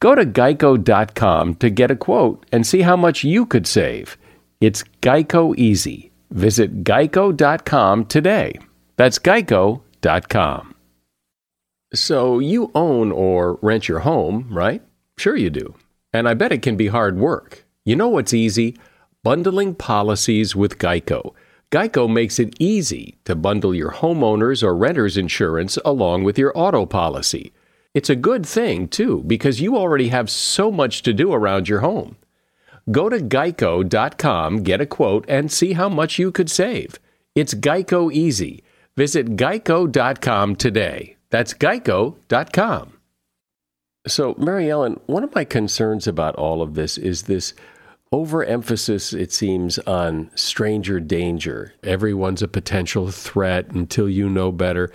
Go 0.00 0.14
to 0.14 0.24
geico.com 0.24 1.54
to 1.56 1.70
get 1.70 1.90
a 1.90 1.96
quote 1.96 2.46
and 2.52 2.66
see 2.66 2.82
how 2.82 2.96
much 2.96 3.24
you 3.24 3.46
could 3.46 3.66
save. 3.66 4.16
It's 4.60 4.84
Geico 5.02 5.56
Easy. 5.56 6.12
Visit 6.30 6.84
geico.com 6.84 8.04
today. 8.06 8.58
That's 8.96 9.18
geico.com. 9.18 10.74
So 11.94 12.38
you 12.38 12.70
own 12.74 13.12
or 13.12 13.58
rent 13.62 13.88
your 13.88 14.00
home, 14.00 14.48
right? 14.50 14.82
Sure 15.16 15.36
you 15.36 15.50
do. 15.50 15.74
And 16.12 16.28
I 16.28 16.34
bet 16.34 16.52
it 16.52 16.62
can 16.62 16.76
be 16.76 16.88
hard 16.88 17.18
work. 17.18 17.64
You 17.84 17.96
know 17.96 18.08
what's 18.08 18.34
easy? 18.34 18.76
Bundling 19.24 19.74
policies 19.74 20.54
with 20.54 20.78
Geico. 20.78 21.34
Geico 21.72 22.10
makes 22.10 22.38
it 22.38 22.54
easy 22.58 23.18
to 23.24 23.34
bundle 23.34 23.74
your 23.74 23.92
homeowner's 23.92 24.62
or 24.62 24.76
renter's 24.76 25.16
insurance 25.16 25.78
along 25.84 26.24
with 26.24 26.38
your 26.38 26.52
auto 26.54 26.86
policy. 26.86 27.52
It's 27.98 28.08
a 28.08 28.14
good 28.14 28.46
thing, 28.46 28.86
too, 28.86 29.24
because 29.26 29.60
you 29.60 29.76
already 29.76 30.06
have 30.10 30.30
so 30.30 30.70
much 30.70 31.02
to 31.02 31.12
do 31.12 31.32
around 31.32 31.68
your 31.68 31.80
home. 31.80 32.14
Go 32.92 33.08
to 33.08 33.18
geico.com, 33.18 34.62
get 34.62 34.80
a 34.80 34.86
quote, 34.86 35.24
and 35.26 35.50
see 35.50 35.72
how 35.72 35.88
much 35.88 36.16
you 36.16 36.30
could 36.30 36.48
save. 36.48 37.00
It's 37.34 37.54
Geico 37.54 38.12
Easy. 38.12 38.62
Visit 38.96 39.36
geico.com 39.36 40.54
today. 40.54 41.16
That's 41.30 41.52
geico.com. 41.54 42.92
So, 44.06 44.36
Mary 44.38 44.70
Ellen, 44.70 45.00
one 45.06 45.24
of 45.24 45.34
my 45.34 45.42
concerns 45.42 46.06
about 46.06 46.36
all 46.36 46.62
of 46.62 46.74
this 46.74 46.98
is 46.98 47.22
this 47.22 47.52
overemphasis, 48.12 49.12
it 49.12 49.32
seems, 49.32 49.80
on 49.80 50.30
stranger 50.36 51.00
danger. 51.00 51.74
Everyone's 51.82 52.42
a 52.42 52.48
potential 52.48 53.10
threat 53.10 53.72
until 53.72 54.08
you 54.08 54.28
know 54.28 54.52
better. 54.52 54.92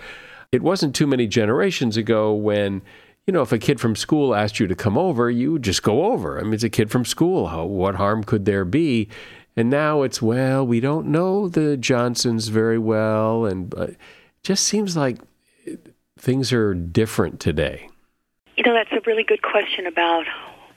It 0.54 0.62
wasn't 0.62 0.94
too 0.94 1.08
many 1.08 1.26
generations 1.26 1.96
ago 1.96 2.32
when, 2.32 2.80
you 3.26 3.32
know, 3.32 3.42
if 3.42 3.50
a 3.50 3.58
kid 3.58 3.80
from 3.80 3.96
school 3.96 4.36
asked 4.36 4.60
you 4.60 4.68
to 4.68 4.76
come 4.76 4.96
over, 4.96 5.28
you 5.28 5.58
just 5.58 5.82
go 5.82 6.04
over. 6.12 6.38
I 6.38 6.44
mean, 6.44 6.54
it's 6.54 6.62
a 6.62 6.70
kid 6.70 6.92
from 6.92 7.04
school. 7.04 7.48
How, 7.48 7.64
what 7.64 7.96
harm 7.96 8.22
could 8.22 8.44
there 8.44 8.64
be? 8.64 9.08
And 9.56 9.68
now 9.68 10.02
it's, 10.02 10.22
well, 10.22 10.64
we 10.64 10.78
don't 10.78 11.08
know 11.08 11.48
the 11.48 11.76
Johnsons 11.76 12.46
very 12.48 12.78
well. 12.78 13.46
And 13.46 13.74
uh, 13.74 13.88
just 14.44 14.62
seems 14.62 14.96
like 14.96 15.18
things 16.16 16.52
are 16.52 16.72
different 16.72 17.40
today. 17.40 17.88
You 18.56 18.62
know, 18.62 18.74
that's 18.74 18.92
a 18.92 19.00
really 19.08 19.24
good 19.24 19.42
question 19.42 19.88
about 19.88 20.24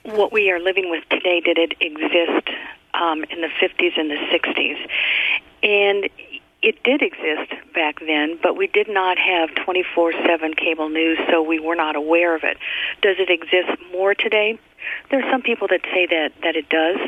what 0.02 0.32
we 0.32 0.50
are 0.50 0.58
living 0.58 0.90
with 0.90 1.04
today. 1.08 1.40
Did 1.40 1.56
it 1.56 1.74
exist 1.80 2.48
um, 2.94 3.22
in 3.30 3.42
the 3.42 3.50
50s 3.62 3.96
and 3.96 4.10
the 4.10 4.16
60s? 4.16 4.88
And 5.62 6.08
it 6.62 6.82
did 6.82 7.02
exist 7.02 7.52
back 7.74 8.00
then, 8.00 8.38
but 8.42 8.56
we 8.56 8.66
did 8.66 8.88
not 8.88 9.18
have 9.18 9.50
24/7 9.50 10.54
cable 10.54 10.88
news, 10.88 11.18
so 11.30 11.40
we 11.40 11.58
were 11.58 11.76
not 11.76 11.94
aware 11.94 12.34
of 12.34 12.42
it. 12.42 12.58
Does 13.00 13.16
it 13.18 13.30
exist 13.30 13.70
more 13.92 14.14
today? 14.14 14.58
There 15.10 15.20
are 15.24 15.30
some 15.30 15.42
people 15.42 15.68
that 15.68 15.82
say 15.92 16.06
that 16.06 16.32
that 16.42 16.56
it 16.56 16.68
does. 16.68 16.98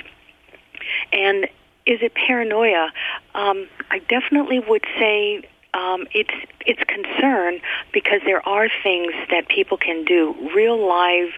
And 1.12 1.44
is 1.86 2.00
it 2.02 2.14
paranoia? 2.14 2.92
Um, 3.34 3.68
I 3.90 3.98
definitely 3.98 4.60
would 4.60 4.84
say 4.98 5.42
um, 5.74 6.06
it's 6.12 6.34
it's 6.66 6.82
concern 6.84 7.60
because 7.92 8.20
there 8.24 8.46
are 8.46 8.68
things 8.82 9.12
that 9.30 9.48
people 9.48 9.76
can 9.76 10.04
do, 10.04 10.34
real 10.54 10.78
live 10.78 11.30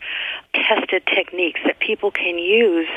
tested 0.55 1.07
techniques 1.07 1.61
that 1.65 1.79
people 1.81 2.11
can 2.11 2.39
use 2.39 2.89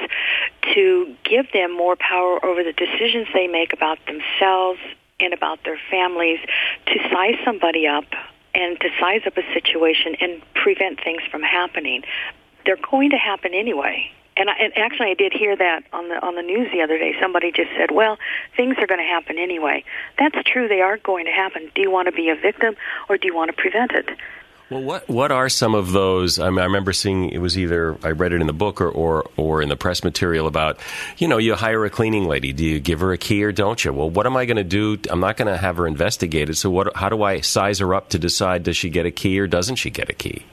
to 0.74 1.16
give 1.24 1.52
them 1.54 1.72
more 1.72 1.96
power 1.96 2.44
over 2.46 2.64
the 2.64 2.74
decisions 2.74 3.28
they 3.34 3.48
make 3.48 3.72
about 3.72 4.00
themselves 4.08 4.80
and 5.20 5.34
about 5.34 5.64
their 5.64 5.80
families 5.90 6.40
to 6.88 7.00
size 7.12 7.36
somebody 7.44 7.88
up 7.88 8.06
and 8.54 8.80
to 8.80 8.90
size 9.00 9.22
up 9.26 9.38
a 9.38 9.54
situation 9.54 10.16
and 10.20 10.42
prevent 10.54 11.04
things 11.04 11.22
from 11.30 11.42
happening. 11.42 12.04
They're 12.66 12.78
going 12.92 13.12
to 13.12 13.18
happen 13.18 13.54
anyway. 13.54 14.12
And, 14.38 14.50
I, 14.50 14.54
and 14.56 14.78
actually, 14.78 15.12
I 15.12 15.14
did 15.14 15.32
hear 15.32 15.56
that 15.56 15.84
on 15.94 16.10
the 16.10 16.16
on 16.26 16.36
the 16.36 16.42
news 16.42 16.70
the 16.74 16.82
other 16.82 16.98
day. 16.98 17.14
Somebody 17.22 17.54
just 17.54 17.70
said, 17.78 17.92
"Well, 17.92 18.18
things 18.58 18.76
are 18.80 18.88
going 18.88 19.00
to 19.00 19.06
happen 19.06 19.38
anyway." 19.38 19.86
That's 20.20 20.36
true; 20.46 20.68
they 20.68 20.82
are 20.82 20.98
going 20.98 21.24
to 21.26 21.32
happen. 21.32 21.72
Do 21.74 21.82
you 21.82 21.90
want 21.90 22.08
to 22.08 22.12
be 22.12 22.30
a 22.30 22.36
victim, 22.36 22.76
or 23.08 23.18
do 23.18 23.30
you 23.30 23.36
want 23.36 23.56
to 23.56 23.56
prevent 23.56 23.92
it? 23.92 24.10
Well, 24.70 24.82
what 24.82 25.08
what 25.08 25.32
are 25.32 25.48
some 25.48 25.76
of 25.76 25.92
those? 25.92 26.40
I, 26.40 26.50
mean, 26.50 26.58
I 26.58 26.64
remember 26.64 26.92
seeing 26.92 27.30
it 27.30 27.38
was 27.38 27.56
either 27.56 27.98
I 28.04 28.12
read 28.12 28.34
it 28.34 28.42
in 28.42 28.48
the 28.48 28.54
book 28.54 28.82
or, 28.82 28.90
or 28.90 29.30
or 29.38 29.62
in 29.62 29.70
the 29.70 29.76
press 29.76 30.04
material 30.04 30.48
about, 30.48 30.80
you 31.18 31.28
know, 31.28 31.38
you 31.38 31.54
hire 31.54 31.86
a 31.86 31.90
cleaning 31.92 32.26
lady. 32.26 32.52
Do 32.52 32.66
you 32.66 32.80
give 32.80 33.02
her 33.02 33.14
a 33.14 33.18
key 33.18 33.44
or 33.44 33.52
don't 33.52 33.84
you? 33.86 33.94
Well, 33.94 34.10
what 34.10 34.26
am 34.26 34.36
I 34.36 34.46
going 34.46 34.58
to 34.58 34.64
do? 34.64 34.98
I'm 35.12 35.20
not 35.20 35.38
going 35.38 35.50
to 35.50 35.58
have 35.58 35.78
her 35.78 35.86
investigated. 35.86 36.58
So, 36.58 36.72
what? 36.72 36.96
How 36.96 37.10
do 37.10 37.22
I 37.22 37.42
size 37.42 37.78
her 37.78 37.94
up 37.94 38.10
to 38.10 38.20
decide 38.20 38.64
does 38.64 38.76
she 38.76 38.90
get 38.90 39.06
a 39.06 39.12
key 39.12 39.40
or 39.40 39.46
doesn't 39.46 39.76
she 39.76 39.92
get 39.92 40.10
a 40.10 40.14
key? 40.14 40.46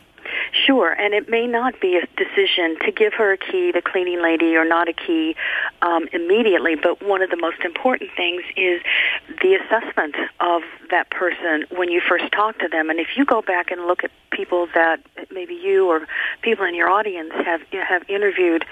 Sure, 0.66 0.92
and 0.92 1.14
it 1.14 1.28
may 1.28 1.46
not 1.46 1.80
be 1.80 1.96
a 1.96 2.06
decision 2.16 2.76
to 2.84 2.92
give 2.92 3.14
her 3.14 3.32
a 3.32 3.36
key, 3.36 3.72
the 3.72 3.82
cleaning 3.82 4.22
lady, 4.22 4.54
or 4.56 4.64
not 4.64 4.88
a 4.88 4.92
key 4.92 5.34
um, 5.80 6.08
immediately, 6.12 6.76
but 6.76 7.02
one 7.02 7.22
of 7.22 7.30
the 7.30 7.36
most 7.36 7.60
important 7.64 8.10
things 8.16 8.42
is 8.56 8.80
the 9.42 9.54
assessment 9.54 10.14
of 10.40 10.62
that 10.90 11.10
person 11.10 11.64
when 11.70 11.90
you 11.90 12.00
first 12.06 12.30
talk 12.32 12.58
to 12.58 12.68
them. 12.68 12.90
And 12.90 13.00
if 13.00 13.08
you 13.16 13.24
go 13.24 13.42
back 13.42 13.70
and 13.70 13.86
look 13.86 14.04
at 14.04 14.10
people 14.30 14.68
that 14.74 15.00
maybe 15.30 15.54
you 15.54 15.88
or 15.88 16.06
people 16.42 16.64
in 16.64 16.74
your 16.74 16.88
audience 16.88 17.32
have 17.44 17.60
have 17.72 18.08
interviewed 18.08 18.64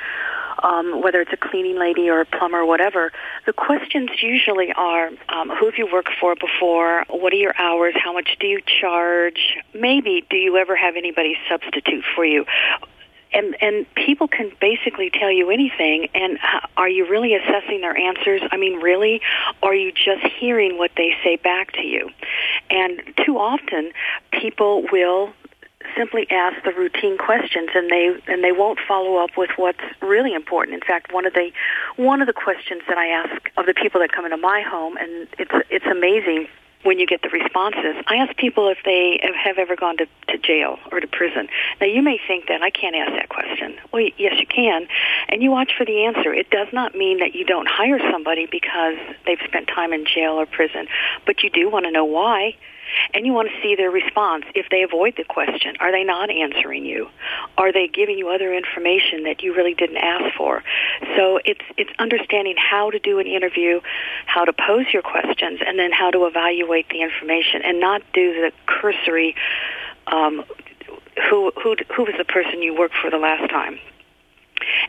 um, 0.62 1.00
whether 1.02 1.20
it's 1.20 1.32
a 1.32 1.36
cleaning 1.36 1.78
lady 1.78 2.10
or 2.10 2.20
a 2.20 2.24
plumber 2.24 2.60
or 2.60 2.66
whatever, 2.66 3.12
the 3.46 3.52
questions 3.52 4.10
usually 4.20 4.72
are 4.72 5.08
um, 5.28 5.48
who 5.48 5.66
have 5.66 5.74
you 5.78 5.88
worked 5.90 6.12
for 6.20 6.34
before? 6.34 7.04
What 7.08 7.32
are 7.32 7.36
your 7.36 7.54
hours? 7.58 7.94
How 7.96 8.12
much 8.12 8.36
do 8.40 8.46
you 8.46 8.60
charge? 8.60 9.56
Maybe 9.74 10.24
do 10.28 10.36
you 10.36 10.56
ever 10.56 10.76
have 10.76 10.96
anybody 10.96 11.36
substitute 11.48 11.79
for 12.14 12.24
you? 12.24 12.44
and 13.32 13.56
and 13.60 13.86
people 13.94 14.28
can 14.28 14.50
basically 14.60 15.10
tell 15.10 15.30
you 15.30 15.50
anything 15.50 16.08
and 16.14 16.38
are 16.76 16.88
you 16.88 17.08
really 17.08 17.34
assessing 17.34 17.80
their 17.80 17.96
answers 17.96 18.40
i 18.50 18.56
mean 18.56 18.80
really 18.80 19.20
are 19.62 19.74
you 19.74 19.92
just 19.92 20.24
hearing 20.38 20.78
what 20.78 20.90
they 20.96 21.12
say 21.22 21.36
back 21.36 21.72
to 21.72 21.82
you 21.82 22.10
and 22.70 23.00
too 23.24 23.38
often 23.38 23.92
people 24.32 24.84
will 24.90 25.32
simply 25.96 26.26
ask 26.30 26.62
the 26.64 26.72
routine 26.72 27.16
questions 27.18 27.70
and 27.74 27.90
they 27.90 28.14
and 28.26 28.44
they 28.44 28.52
won't 28.52 28.78
follow 28.86 29.16
up 29.16 29.30
with 29.36 29.50
what's 29.56 29.80
really 30.02 30.34
important. 30.34 30.74
In 30.74 30.80
fact, 30.80 31.12
one 31.12 31.26
of 31.26 31.32
the 31.32 31.50
one 31.96 32.20
of 32.20 32.26
the 32.26 32.32
questions 32.32 32.82
that 32.88 32.98
I 32.98 33.06
ask 33.06 33.50
of 33.56 33.66
the 33.66 33.74
people 33.74 34.00
that 34.00 34.12
come 34.12 34.24
into 34.24 34.36
my 34.36 34.62
home 34.62 34.96
and 34.96 35.26
it's 35.38 35.52
it's 35.70 35.86
amazing 35.86 36.48
when 36.82 36.98
you 36.98 37.06
get 37.06 37.22
the 37.22 37.28
responses. 37.28 37.96
I 38.06 38.16
ask 38.16 38.36
people 38.36 38.68
if 38.68 38.78
they 38.84 39.20
have 39.44 39.58
ever 39.58 39.76
gone 39.76 39.98
to, 39.98 40.06
to 40.28 40.38
jail 40.38 40.78
or 40.90 41.00
to 41.00 41.06
prison. 41.06 41.48
Now, 41.80 41.86
you 41.86 42.02
may 42.02 42.18
think 42.26 42.46
that 42.48 42.62
I 42.62 42.70
can't 42.70 42.96
ask 42.96 43.12
that 43.12 43.28
question. 43.28 43.76
Well, 43.92 44.08
yes, 44.16 44.34
you 44.38 44.46
can. 44.46 44.88
And 45.28 45.42
you 45.42 45.50
watch 45.50 45.72
for 45.76 45.84
the 45.84 46.04
answer. 46.04 46.32
It 46.32 46.50
does 46.50 46.68
not 46.72 46.94
mean 46.94 47.18
that 47.18 47.34
you 47.34 47.44
don't 47.44 47.68
hire 47.68 47.98
somebody 48.10 48.46
because 48.46 48.96
they've 49.26 49.40
spent 49.44 49.68
time 49.68 49.92
in 49.92 50.06
jail 50.06 50.32
or 50.32 50.46
prison, 50.46 50.86
but 51.26 51.42
you 51.42 51.50
do 51.50 51.68
want 51.68 51.84
to 51.84 51.90
know 51.90 52.04
why 52.04 52.54
and 53.14 53.26
you 53.26 53.32
want 53.32 53.48
to 53.48 53.62
see 53.62 53.74
their 53.74 53.90
response. 53.90 54.44
If 54.54 54.66
they 54.70 54.82
avoid 54.82 55.14
the 55.16 55.24
question, 55.24 55.76
are 55.80 55.92
they 55.92 56.04
not 56.04 56.30
answering 56.30 56.84
you? 56.84 57.08
Are 57.58 57.72
they 57.72 57.88
giving 57.88 58.18
you 58.18 58.28
other 58.28 58.52
information 58.54 59.24
that 59.24 59.42
you 59.42 59.54
really 59.54 59.74
didn't 59.74 59.98
ask 59.98 60.34
for? 60.36 60.62
So 61.16 61.40
it's 61.44 61.64
it's 61.76 61.90
understanding 61.98 62.56
how 62.56 62.90
to 62.90 62.98
do 62.98 63.18
an 63.18 63.26
interview, 63.26 63.80
how 64.26 64.44
to 64.44 64.52
pose 64.52 64.86
your 64.92 65.02
questions, 65.02 65.60
and 65.66 65.78
then 65.78 65.92
how 65.92 66.10
to 66.10 66.26
evaluate 66.26 66.88
the 66.88 67.02
information, 67.02 67.62
and 67.62 67.80
not 67.80 68.02
do 68.12 68.34
the 68.34 68.52
cursory. 68.66 69.34
Um, 70.06 70.44
who 71.28 71.52
who 71.62 71.76
who 71.94 72.04
was 72.04 72.14
the 72.18 72.24
person 72.24 72.62
you 72.62 72.76
worked 72.76 72.94
for 72.94 73.10
the 73.10 73.18
last 73.18 73.50
time? 73.50 73.78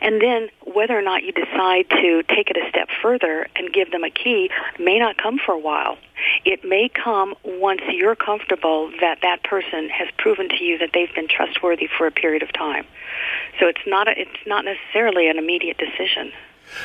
And 0.00 0.20
then 0.20 0.48
whether 0.64 0.98
or 0.98 1.02
not 1.02 1.22
you 1.24 1.32
decide 1.32 1.88
to 1.90 2.22
take 2.28 2.50
it 2.50 2.56
a 2.56 2.68
step 2.68 2.88
further 3.00 3.46
and 3.56 3.72
give 3.72 3.90
them 3.90 4.04
a 4.04 4.10
key 4.10 4.50
may 4.78 4.98
not 4.98 5.16
come 5.16 5.38
for 5.38 5.52
a 5.52 5.58
while. 5.58 5.96
It 6.44 6.64
may 6.64 6.88
come 6.88 7.34
once 7.44 7.80
you're 7.88 8.16
comfortable 8.16 8.90
that 9.00 9.18
that 9.22 9.42
person 9.42 9.88
has 9.88 10.08
proven 10.18 10.48
to 10.48 10.64
you 10.64 10.78
that 10.78 10.90
they've 10.94 11.12
been 11.14 11.28
trustworthy 11.28 11.88
for 11.98 12.06
a 12.06 12.10
period 12.10 12.42
of 12.42 12.52
time. 12.52 12.86
So 13.60 13.66
it's 13.66 13.86
not 13.86 14.08
a, 14.08 14.12
it's 14.16 14.46
not 14.46 14.64
necessarily 14.64 15.28
an 15.28 15.38
immediate 15.38 15.78
decision. 15.78 16.32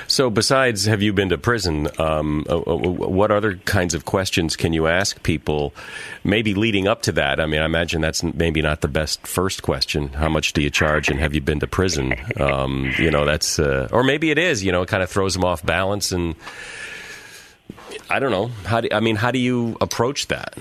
So, 0.07 0.29
besides, 0.29 0.85
have 0.85 1.01
you 1.01 1.13
been 1.13 1.29
to 1.29 1.37
prison? 1.37 1.87
Um, 1.99 2.45
uh, 2.49 2.57
uh, 2.57 2.75
what 2.75 3.31
other 3.31 3.55
kinds 3.57 3.93
of 3.93 4.05
questions 4.05 4.55
can 4.55 4.73
you 4.73 4.87
ask 4.87 5.21
people? 5.23 5.73
Maybe 6.23 6.53
leading 6.53 6.87
up 6.87 7.01
to 7.03 7.11
that. 7.13 7.39
I 7.39 7.45
mean, 7.45 7.61
I 7.61 7.65
imagine 7.65 8.01
that's 8.01 8.23
maybe 8.23 8.61
not 8.61 8.81
the 8.81 8.87
best 8.87 9.25
first 9.25 9.63
question. 9.63 10.09
How 10.09 10.29
much 10.29 10.53
do 10.53 10.61
you 10.61 10.69
charge, 10.69 11.09
and 11.09 11.19
have 11.19 11.33
you 11.33 11.41
been 11.41 11.59
to 11.59 11.67
prison? 11.67 12.15
Um, 12.39 12.93
you 12.97 13.11
know, 13.11 13.25
that's 13.25 13.59
uh, 13.59 13.89
or 13.91 14.03
maybe 14.03 14.31
it 14.31 14.37
is. 14.37 14.63
You 14.63 14.71
know, 14.71 14.81
it 14.81 14.89
kind 14.89 15.03
of 15.03 15.09
throws 15.09 15.33
them 15.33 15.43
off 15.43 15.65
balance, 15.65 16.11
and 16.11 16.35
I 18.09 18.19
don't 18.19 18.31
know. 18.31 18.47
How 18.65 18.81
do 18.81 18.89
I 18.91 18.99
mean? 18.99 19.15
How 19.15 19.31
do 19.31 19.39
you 19.39 19.77
approach 19.81 20.27
that? 20.27 20.57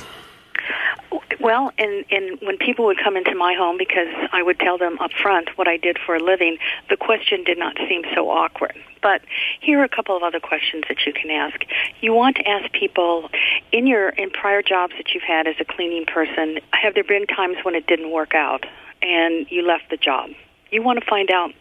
Well, 1.46 1.70
and 1.78 2.04
and 2.10 2.40
when 2.42 2.58
people 2.58 2.86
would 2.86 2.98
come 2.98 3.16
into 3.16 3.32
my 3.36 3.54
home 3.54 3.78
because 3.78 4.08
I 4.32 4.42
would 4.42 4.58
tell 4.58 4.78
them 4.78 4.98
up 4.98 5.12
front 5.12 5.50
what 5.54 5.68
I 5.68 5.76
did 5.76 5.96
for 6.04 6.16
a 6.16 6.18
living, 6.18 6.58
the 6.90 6.96
question 6.96 7.44
did 7.44 7.56
not 7.56 7.76
seem 7.88 8.02
so 8.16 8.28
awkward. 8.28 8.74
But 9.00 9.22
here 9.60 9.78
are 9.78 9.84
a 9.84 9.88
couple 9.88 10.16
of 10.16 10.24
other 10.24 10.40
questions 10.40 10.82
that 10.88 11.06
you 11.06 11.12
can 11.12 11.30
ask. 11.30 11.64
You 12.00 12.12
want 12.12 12.34
to 12.38 12.48
ask 12.48 12.72
people 12.72 13.30
in 13.70 13.86
your 13.86 14.08
in 14.08 14.30
prior 14.30 14.60
jobs 14.60 14.94
that 14.96 15.14
you've 15.14 15.22
had 15.22 15.46
as 15.46 15.54
a 15.60 15.64
cleaning 15.64 16.04
person, 16.04 16.58
have 16.72 16.94
there 16.94 17.04
been 17.04 17.28
times 17.28 17.58
when 17.62 17.76
it 17.76 17.86
didn't 17.86 18.10
work 18.10 18.34
out 18.34 18.66
and 19.00 19.46
you 19.48 19.64
left 19.64 19.88
the 19.88 19.96
job? 19.96 20.30
You 20.72 20.82
want 20.82 20.98
to 20.98 21.06
find 21.06 21.30
out 21.30 21.52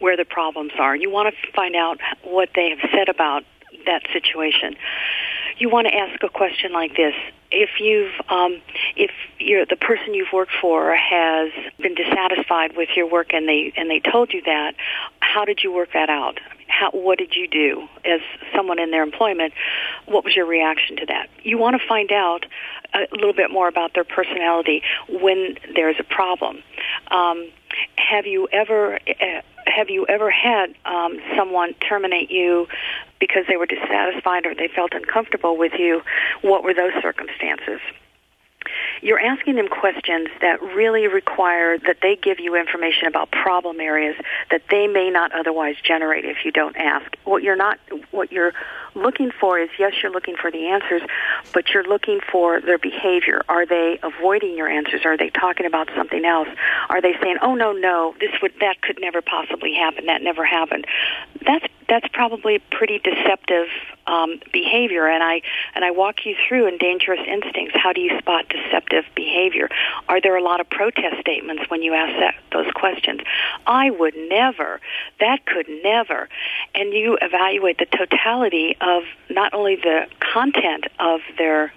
where 0.00 0.18
the 0.18 0.26
problems 0.26 0.72
are. 0.78 0.94
You 0.94 1.10
want 1.10 1.34
to 1.34 1.52
find 1.52 1.74
out 1.74 1.98
what 2.24 2.50
they 2.54 2.68
have 2.68 2.90
said 2.90 3.08
about 3.08 3.44
that 3.86 4.02
situation. 4.12 4.76
You 5.58 5.70
want 5.70 5.86
to 5.86 5.94
ask 5.94 6.22
a 6.22 6.28
question 6.28 6.72
like 6.72 6.96
this. 6.96 7.14
If 7.50 7.70
you've 7.78 8.12
um, 8.28 8.60
if 8.96 9.10
you're 9.38 9.64
the 9.66 9.76
person 9.76 10.14
you've 10.14 10.32
worked 10.32 10.52
for 10.60 10.94
has 10.96 11.52
been 11.78 11.94
dissatisfied 11.94 12.76
with 12.76 12.88
your 12.96 13.08
work 13.08 13.32
and 13.32 13.48
they 13.48 13.72
and 13.76 13.88
they 13.88 14.00
told 14.00 14.32
you 14.32 14.42
that 14.42 14.74
how 15.20 15.44
did 15.44 15.60
you 15.62 15.72
work 15.72 15.90
that 15.94 16.10
out? 16.10 16.40
How 16.66 16.90
what 16.90 17.18
did 17.18 17.36
you 17.36 17.46
do 17.46 17.86
as 18.04 18.20
someone 18.54 18.80
in 18.80 18.90
their 18.90 19.04
employment? 19.04 19.52
What 20.06 20.24
was 20.24 20.34
your 20.34 20.46
reaction 20.46 20.96
to 20.96 21.06
that? 21.06 21.28
You 21.42 21.58
want 21.58 21.80
to 21.80 21.86
find 21.86 22.10
out 22.10 22.46
a 22.94 23.06
little 23.12 23.32
bit 23.32 23.50
more 23.50 23.68
about 23.68 23.94
their 23.94 24.04
personality 24.04 24.82
when 25.08 25.56
there's 25.74 25.96
a 25.98 26.04
problem. 26.04 26.62
Um, 27.10 27.50
have 27.96 28.26
you 28.26 28.48
ever 28.52 28.96
uh, 28.96 29.40
have 29.66 29.90
you 29.90 30.06
ever 30.06 30.30
had 30.30 30.74
um, 30.84 31.18
someone 31.36 31.74
terminate 31.74 32.30
you 32.30 32.66
because 33.26 33.44
they 33.48 33.56
were 33.56 33.66
dissatisfied 33.66 34.44
or 34.44 34.54
they 34.54 34.68
felt 34.68 34.92
uncomfortable 34.92 35.56
with 35.56 35.72
you? 35.78 36.02
What 36.42 36.62
were 36.62 36.74
those 36.74 36.92
circumstances? 37.00 37.80
You're 39.02 39.20
asking 39.20 39.56
them 39.56 39.68
questions 39.68 40.28
that 40.40 40.62
really 40.62 41.06
require 41.06 41.78
that 41.78 41.98
they 42.02 42.16
give 42.16 42.40
you 42.40 42.56
information 42.56 43.08
about 43.08 43.30
problem 43.30 43.80
areas 43.80 44.16
that 44.50 44.62
they 44.70 44.86
may 44.86 45.10
not 45.10 45.32
otherwise 45.32 45.76
generate 45.82 46.24
if 46.24 46.44
you 46.44 46.52
don't 46.52 46.76
ask. 46.76 47.16
What 47.24 47.42
you're 47.42 47.56
not 47.56 47.78
what 48.10 48.32
you're 48.32 48.52
looking 48.94 49.30
for 49.30 49.58
is 49.58 49.68
yes, 49.78 49.92
you're 50.02 50.12
looking 50.12 50.36
for 50.36 50.50
the 50.50 50.68
answers, 50.68 51.02
but 51.52 51.70
you're 51.70 51.84
looking 51.84 52.20
for 52.30 52.60
their 52.60 52.78
behavior. 52.78 53.42
Are 53.48 53.66
they 53.66 53.98
avoiding 54.02 54.56
your 54.56 54.68
answers? 54.68 55.02
Are 55.04 55.16
they 55.16 55.30
talking 55.30 55.66
about 55.66 55.88
something 55.96 56.24
else? 56.24 56.48
Are 56.88 57.00
they 57.00 57.14
saying, 57.22 57.38
"Oh 57.42 57.54
no, 57.54 57.72
no, 57.72 58.14
this 58.20 58.30
would 58.42 58.52
that 58.60 58.80
could 58.80 59.00
never 59.00 59.22
possibly 59.22 59.74
happen. 59.74 60.06
That 60.06 60.22
never 60.22 60.44
happened." 60.44 60.86
That's 61.44 61.66
that's 61.88 62.08
probably 62.08 62.60
pretty 62.70 62.98
deceptive 62.98 63.66
um, 64.06 64.40
behavior. 64.52 65.06
And 65.06 65.22
I 65.22 65.42
and 65.74 65.84
I 65.84 65.90
walk 65.90 66.24
you 66.24 66.34
through 66.46 66.68
in 66.68 66.78
dangerous 66.78 67.20
instincts. 67.26 67.74
How 67.74 67.92
do 67.92 68.00
you 68.00 68.18
spot 68.18 68.48
deceptive 68.48 69.04
behavior? 69.14 69.68
Are 70.08 70.20
there 70.20 70.36
a 70.36 70.42
lot 70.42 70.60
of 70.60 70.68
protest 70.70 71.20
statements 71.20 71.64
when 71.68 71.82
you 71.82 71.94
ask 71.94 72.18
that, 72.18 72.34
those 72.52 72.70
questions? 72.74 73.20
I 73.66 73.90
would 73.90 74.14
never. 74.16 74.80
That 75.20 75.46
could 75.46 75.66
never. 75.82 76.28
And 76.74 76.92
you 76.92 77.18
evaluate 77.20 77.78
the 77.78 77.86
totality 77.86 78.76
of 78.80 79.04
not 79.30 79.54
only 79.54 79.76
the 79.76 80.06
content 80.20 80.86
of 80.98 81.20
their 81.38 81.72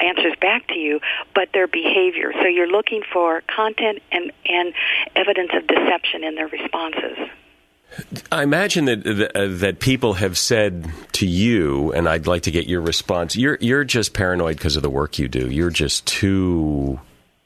answers 0.00 0.34
back 0.40 0.66
to 0.68 0.78
you, 0.78 1.00
but 1.34 1.48
their 1.52 1.66
behavior. 1.66 2.32
So 2.34 2.46
you're 2.46 2.70
looking 2.70 3.02
for 3.12 3.42
content 3.42 4.00
and, 4.12 4.32
and 4.46 4.72
evidence 5.14 5.50
of 5.54 5.66
deception 5.66 6.24
in 6.24 6.34
their 6.34 6.48
responses. 6.48 7.18
I 8.30 8.42
imagine 8.42 8.84
that 8.84 9.32
uh, 9.34 9.46
that 9.58 9.80
people 9.80 10.14
have 10.14 10.38
said 10.38 10.90
to 11.12 11.26
you, 11.26 11.92
and 11.92 12.08
I'd 12.08 12.26
like 12.26 12.42
to 12.42 12.50
get 12.50 12.66
your 12.66 12.80
response. 12.80 13.36
You're 13.36 13.58
you're 13.60 13.84
just 13.84 14.14
paranoid 14.14 14.56
because 14.56 14.76
of 14.76 14.82
the 14.82 14.90
work 14.90 15.18
you 15.18 15.28
do. 15.28 15.50
You're 15.50 15.70
just 15.70 16.06
too 16.06 17.00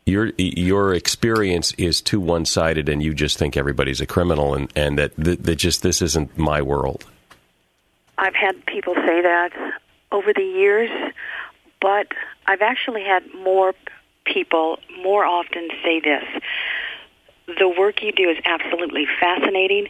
your 0.05 0.33
your 0.37 0.94
experience 0.94 1.72
is 1.74 2.00
too 2.00 2.20
one 2.20 2.44
sided, 2.44 2.88
and 2.88 3.02
you 3.02 3.14
just 3.14 3.38
think 3.38 3.57
everybody's 3.57 4.00
a 4.00 4.07
criminal, 4.07 4.55
and 4.55 4.72
and 4.76 4.98
that 4.98 5.12
that 5.16 5.57
just 5.57 5.83
this 5.83 6.02
isn't 6.02 6.37
my 6.37 6.61
world. 6.61 7.05
I've 8.18 8.35
had 8.35 8.64
people 8.66 8.94
say 8.94 9.22
that 9.22 9.50
over 10.11 10.33
the 10.33 10.42
years, 10.42 10.90
but 11.81 12.09
I've 12.46 12.62
actually 12.62 13.05
had 13.05 13.22
more 13.35 13.74
people 14.24 14.78
more 15.02 15.24
often 15.24 15.68
say 15.83 16.00
this 16.00 16.24
the 17.46 17.68
work 17.68 18.02
you 18.02 18.12
do 18.12 18.28
is 18.28 18.38
absolutely 18.44 19.07
fascinating. 19.20 19.88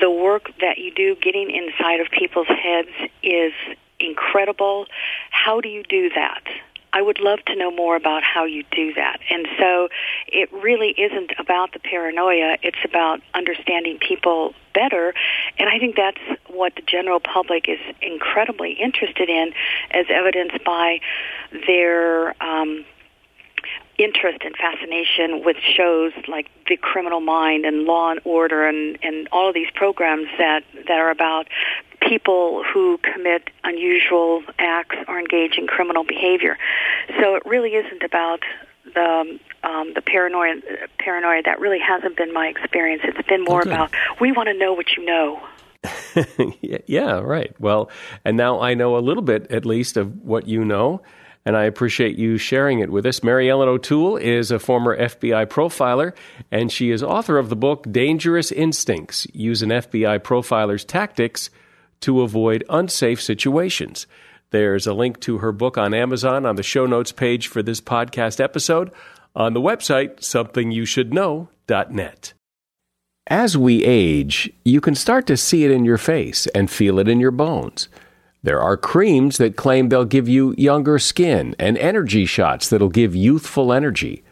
The 0.00 0.10
work 0.10 0.50
that 0.60 0.78
you 0.78 0.92
do 0.94 1.16
getting 1.16 1.50
inside 1.50 2.00
of 2.00 2.08
people's 2.10 2.48
heads 2.48 3.10
is 3.22 3.52
incredible. 3.98 4.86
How 5.30 5.60
do 5.60 5.68
you 5.68 5.82
do 5.82 6.10
that? 6.10 6.42
I 6.92 7.02
would 7.02 7.20
love 7.20 7.40
to 7.46 7.56
know 7.56 7.70
more 7.70 7.94
about 7.94 8.22
how 8.22 8.46
you 8.46 8.64
do 8.70 8.94
that. 8.94 9.18
And 9.30 9.46
so 9.58 9.88
it 10.28 10.50
really 10.50 10.94
isn't 10.96 11.32
about 11.38 11.72
the 11.72 11.78
paranoia, 11.78 12.56
it's 12.62 12.78
about 12.84 13.20
understanding 13.34 13.98
people 13.98 14.54
better. 14.72 15.12
And 15.58 15.68
I 15.68 15.78
think 15.78 15.96
that's 15.96 16.20
what 16.46 16.74
the 16.74 16.82
general 16.82 17.20
public 17.20 17.68
is 17.68 17.80
incredibly 18.00 18.72
interested 18.72 19.28
in, 19.28 19.52
as 19.90 20.06
evidenced 20.08 20.64
by 20.64 21.00
their. 21.66 22.30
Um, 22.42 22.86
interest 23.98 24.38
and 24.44 24.54
fascination 24.56 25.44
with 25.44 25.56
shows 25.56 26.12
like 26.28 26.50
The 26.68 26.76
Criminal 26.76 27.20
Mind 27.20 27.64
and 27.64 27.84
Law 27.84 28.10
and 28.10 28.20
Order 28.24 28.66
and, 28.66 28.98
and 29.02 29.28
all 29.32 29.48
of 29.48 29.54
these 29.54 29.70
programs 29.74 30.28
that, 30.38 30.64
that 30.88 30.98
are 30.98 31.10
about 31.10 31.48
people 32.00 32.62
who 32.72 32.98
commit 32.98 33.50
unusual 33.64 34.42
acts 34.58 34.96
or 35.08 35.18
engage 35.18 35.58
in 35.58 35.66
criminal 35.66 36.04
behavior. 36.04 36.56
So 37.20 37.34
it 37.34 37.44
really 37.46 37.70
isn't 37.70 38.02
about 38.02 38.40
the 38.94 39.38
um, 39.64 39.92
the 39.94 40.02
paranoia. 40.02 40.60
Paranoia 41.00 41.42
that 41.44 41.58
really 41.58 41.80
hasn't 41.80 42.16
been 42.16 42.32
my 42.32 42.46
experience. 42.46 43.02
It's 43.04 43.26
been 43.28 43.44
more 43.44 43.60
okay. 43.60 43.70
about 43.70 43.90
we 44.20 44.30
want 44.30 44.48
to 44.48 44.54
know 44.54 44.72
what 44.72 44.96
you 44.96 45.04
know. 45.04 45.42
yeah, 46.86 47.20
right. 47.20 47.54
Well, 47.60 47.90
and 48.24 48.36
now 48.36 48.60
I 48.60 48.74
know 48.74 48.96
a 48.96 49.00
little 49.00 49.22
bit, 49.22 49.50
at 49.50 49.64
least, 49.64 49.96
of 49.96 50.22
what 50.22 50.48
you 50.48 50.64
know 50.64 51.02
and 51.46 51.56
I 51.56 51.64
appreciate 51.64 52.18
you 52.18 52.36
sharing 52.36 52.80
it 52.80 52.90
with 52.90 53.06
us. 53.06 53.22
Mary 53.22 53.48
Ellen 53.48 53.68
O'Toole 53.68 54.16
is 54.16 54.50
a 54.50 54.58
former 54.58 54.98
FBI 54.98 55.46
profiler, 55.46 56.12
and 56.50 56.72
she 56.72 56.90
is 56.90 57.04
author 57.04 57.38
of 57.38 57.48
the 57.48 57.56
book 57.56 57.86
Dangerous 57.90 58.50
Instincts 58.50 59.28
Use 59.32 59.62
an 59.62 59.70
FBI 59.70 60.18
Profiler's 60.18 60.84
Tactics 60.84 61.48
to 62.00 62.22
Avoid 62.22 62.64
Unsafe 62.68 63.22
Situations. 63.22 64.08
There's 64.50 64.88
a 64.88 64.92
link 64.92 65.20
to 65.20 65.38
her 65.38 65.52
book 65.52 65.78
on 65.78 65.94
Amazon 65.94 66.44
on 66.44 66.56
the 66.56 66.64
show 66.64 66.84
notes 66.84 67.12
page 67.12 67.46
for 67.46 67.62
this 67.62 67.80
podcast 67.80 68.40
episode 68.40 68.90
on 69.36 69.54
the 69.54 69.60
website 69.60 70.16
somethingyoushouldknow.net. 70.16 72.32
As 73.28 73.56
we 73.56 73.84
age, 73.84 74.52
you 74.64 74.80
can 74.80 74.94
start 74.94 75.26
to 75.26 75.36
see 75.36 75.64
it 75.64 75.70
in 75.70 75.84
your 75.84 75.98
face 75.98 76.46
and 76.48 76.70
feel 76.70 76.98
it 76.98 77.08
in 77.08 77.20
your 77.20 77.30
bones. 77.30 77.88
There 78.46 78.62
are 78.62 78.76
creams 78.76 79.38
that 79.38 79.56
claim 79.56 79.88
they'll 79.88 80.04
give 80.04 80.28
you 80.28 80.54
younger 80.56 81.00
skin 81.00 81.56
and 81.58 81.76
energy 81.78 82.26
shots 82.26 82.68
that'll 82.68 82.88
give 82.88 83.12
youthful 83.12 83.72
energy. 83.72 84.22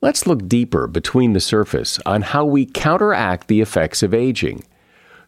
Let's 0.00 0.28
look 0.28 0.46
deeper 0.46 0.86
between 0.86 1.32
the 1.32 1.40
surface 1.40 1.98
on 2.06 2.22
how 2.22 2.44
we 2.44 2.66
counteract 2.66 3.48
the 3.48 3.60
effects 3.60 4.04
of 4.04 4.14
aging. 4.14 4.62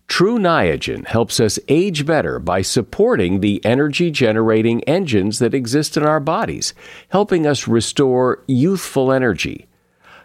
Tru 0.07 0.39
Niagen 0.39 1.09
helps 1.09 1.41
us 1.41 1.59
age 1.67 2.07
better 2.07 2.39
by 2.39 2.63
supporting 2.63 3.41
the 3.41 3.61
energy 3.65 4.13
generating 4.13 4.85
engines 4.85 5.41
that 5.41 5.53
exist 5.53 5.97
in 5.97 6.05
our 6.05 6.21
bodies, 6.21 6.73
helping 7.09 7.49
us 7.49 7.67
restore 7.67 8.45
youthful 8.47 9.11
energy. 9.11 9.67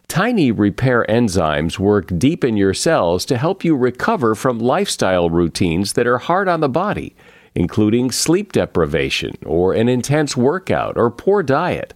Tiny 0.08 0.52
repair 0.52 1.08
enzymes 1.10 1.80
work 1.80 2.12
deep 2.20 2.44
in 2.44 2.56
your 2.56 2.76
cells 2.76 3.26
to 3.26 3.36
help 3.36 3.63
you 3.63 3.76
recover 3.76 4.36
from 4.36 4.60
lifestyle 4.60 5.32
routines 5.32 5.94
that 5.94 6.06
are 6.06 6.20
hard 6.20 6.48
on 6.48 6.60
the 6.60 6.70
body 6.70 7.15
including 7.56 8.12
sleep 8.12 8.52
deprivation 8.52 9.36
or 9.46 9.74
an 9.74 9.89
intense 9.89 10.38
workout 10.38 10.98
or 10.98 11.10
poor 11.10 11.41
diet. 11.41 11.94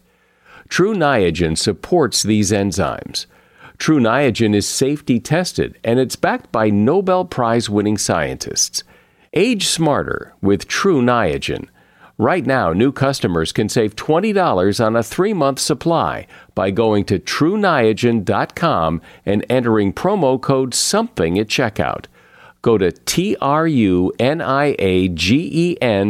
Tru 0.70 0.96
Niagen 0.96 1.58
supports 1.58 2.24
these 2.24 2.52
enzymes. 2.52 3.26
Tru 3.78 4.00
Niagen 4.00 4.56
is 4.56 4.68
safety 4.68 5.20
tested 5.20 5.78
and 5.84 6.00
it's 6.00 6.16
backed 6.16 6.52
by 6.52 6.70
Nobel 6.70 7.26
Prize 7.26 7.70
winning 7.70 7.98
scientists. 7.98 8.84
Age 9.34 9.68
smarter 9.68 10.34
with 10.42 10.68
Tru 10.68 11.02
Niagen. 11.02 11.68
Right 12.18 12.46
now, 12.46 12.74
new 12.74 12.92
customers 12.92 13.54
can 13.54 13.70
save 13.70 13.96
$20 13.96 14.86
on 14.86 14.96
a 14.98 15.04
three 15.04 15.34
month 15.34 15.60
supply 15.60 16.28
by 16.54 16.70
going 16.70 17.06
to 17.06 17.18
truniagen.com 17.18 19.02
and 19.26 19.46
entering 19.50 19.94
promo 19.94 20.42
code 20.42 20.74
SOMETHING 20.74 21.40
at 21.40 21.48
checkout 21.48 22.06
go 22.62 22.78
to 22.78 22.92
T-R-U-N-I-A-G-E-N 22.92 23.40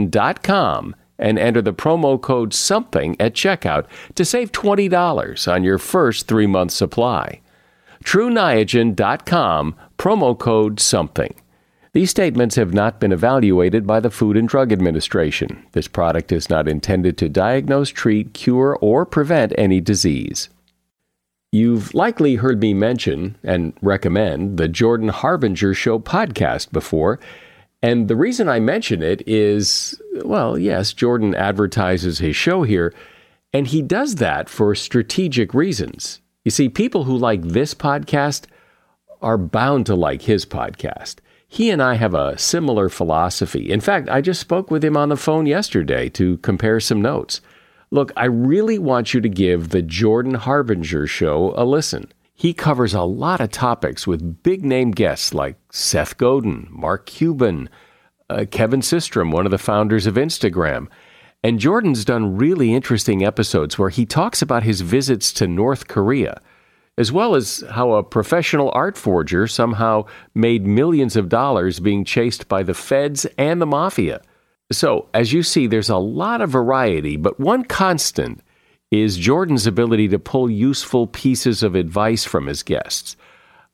dot 0.09 0.43
com 0.43 0.95
and 1.17 1.37
enter 1.37 1.61
the 1.61 1.73
promo 1.73 2.19
code 2.19 2.53
SOMETHING 2.53 3.15
at 3.19 3.33
checkout 3.33 3.85
to 4.15 4.23
save 4.23 4.51
$20 4.51 5.53
on 5.53 5.63
your 5.63 5.77
first 5.77 6.27
three-month 6.27 6.71
supply. 6.71 7.41
TruNiagen.com, 8.03 9.75
promo 9.97 10.39
code 10.39 10.79
SOMETHING. 10.79 11.35
These 11.91 12.11
statements 12.11 12.55
have 12.55 12.73
not 12.73 12.99
been 12.99 13.11
evaluated 13.11 13.87
by 13.87 13.99
the 13.99 14.11
Food 14.11 14.37
and 14.37 14.47
Drug 14.47 14.71
Administration. 14.71 15.65
This 15.71 15.87
product 15.87 16.31
is 16.31 16.49
not 16.49 16.67
intended 16.67 17.17
to 17.17 17.27
diagnose, 17.27 17.89
treat, 17.89 18.33
cure, 18.33 18.77
or 18.79 19.05
prevent 19.05 19.53
any 19.57 19.81
disease. 19.81 20.49
You've 21.51 21.95
likely 21.95 22.35
heard 22.35 22.61
me 22.61 22.75
mention 22.75 23.35
and 23.43 23.73
recommend 23.81 24.57
the 24.57 24.67
Jordan 24.67 25.09
Harbinger 25.09 25.73
Show 25.73 25.97
podcast 25.97 26.71
before. 26.71 27.19
And 27.81 28.07
the 28.07 28.15
reason 28.15 28.47
I 28.47 28.59
mention 28.59 29.01
it 29.01 29.27
is 29.27 29.99
well, 30.23 30.59
yes, 30.59 30.93
Jordan 30.93 31.33
advertises 31.33 32.19
his 32.19 32.35
show 32.35 32.63
here, 32.63 32.93
and 33.51 33.65
he 33.65 33.81
does 33.81 34.15
that 34.15 34.47
for 34.47 34.75
strategic 34.75 35.55
reasons. 35.55 36.19
You 36.45 36.51
see, 36.51 36.69
people 36.69 37.05
who 37.05 37.17
like 37.17 37.41
this 37.41 37.73
podcast 37.73 38.45
are 39.21 39.37
bound 39.37 39.87
to 39.87 39.95
like 39.95 40.23
his 40.23 40.45
podcast. 40.45 41.15
He 41.47 41.71
and 41.71 41.81
I 41.81 41.95
have 41.95 42.13
a 42.13 42.37
similar 42.37 42.89
philosophy. 42.89 43.71
In 43.71 43.81
fact, 43.81 44.07
I 44.07 44.21
just 44.21 44.39
spoke 44.39 44.69
with 44.69 44.83
him 44.83 44.95
on 44.95 45.09
the 45.09 45.17
phone 45.17 45.47
yesterday 45.47 46.09
to 46.09 46.37
compare 46.37 46.79
some 46.79 47.01
notes. 47.01 47.41
Look, 47.91 48.11
I 48.15 48.25
really 48.25 48.77
want 48.77 49.15
you 49.15 49.21
to 49.21 49.29
give 49.29 49.69
the 49.69 49.81
Jordan 49.81 50.35
Harbinger 50.35 51.07
show 51.07 51.53
a 51.57 51.65
listen. 51.65 52.11
He 52.35 52.53
covers 52.53 52.93
a 52.93 53.01
lot 53.01 53.41
of 53.41 53.49
topics 53.49 54.05
with 54.05 54.43
big 54.43 54.63
name 54.63 54.91
guests 54.91 55.33
like 55.33 55.57
Seth 55.71 56.15
Godin, 56.17 56.67
Mark 56.69 57.07
Cuban, 57.07 57.67
uh, 58.29 58.45
Kevin 58.51 58.81
Systrom, 58.81 59.31
one 59.31 59.45
of 59.45 59.51
the 59.51 59.57
founders 59.57 60.05
of 60.05 60.15
Instagram. 60.15 60.87
And 61.43 61.59
Jordan's 61.59 62.05
done 62.05 62.37
really 62.37 62.75
interesting 62.75 63.25
episodes 63.25 63.79
where 63.79 63.89
he 63.89 64.05
talks 64.05 64.41
about 64.41 64.63
his 64.63 64.81
visits 64.81 65.33
to 65.33 65.47
North 65.47 65.87
Korea, 65.87 66.39
as 66.95 67.11
well 67.11 67.33
as 67.33 67.63
how 67.71 67.93
a 67.93 68.03
professional 68.03 68.71
art 68.73 68.97
forger 68.97 69.47
somehow 69.47 70.05
made 70.35 70.67
millions 70.67 71.15
of 71.15 71.27
dollars 71.27 71.79
being 71.79 72.05
chased 72.05 72.47
by 72.47 72.61
the 72.61 72.73
feds 72.75 73.25
and 73.37 73.59
the 73.59 73.65
mafia. 73.65 74.21
So, 74.71 75.07
as 75.15 75.33
you 75.33 75.41
see, 75.41 75.65
there's 75.65 75.89
a 75.89 75.97
lot 75.97 76.41
of 76.41 76.51
variety, 76.51 77.17
but 77.17 77.39
one 77.39 77.63
constant 77.63 78.41
is 78.91 79.17
Jordan's 79.17 79.65
ability 79.65 80.07
to 80.09 80.19
pull 80.19 80.49
useful 80.49 81.07
pieces 81.07 81.63
of 81.63 81.73
advice 81.75 82.23
from 82.23 82.45
his 82.45 82.61
guests. 82.61 83.15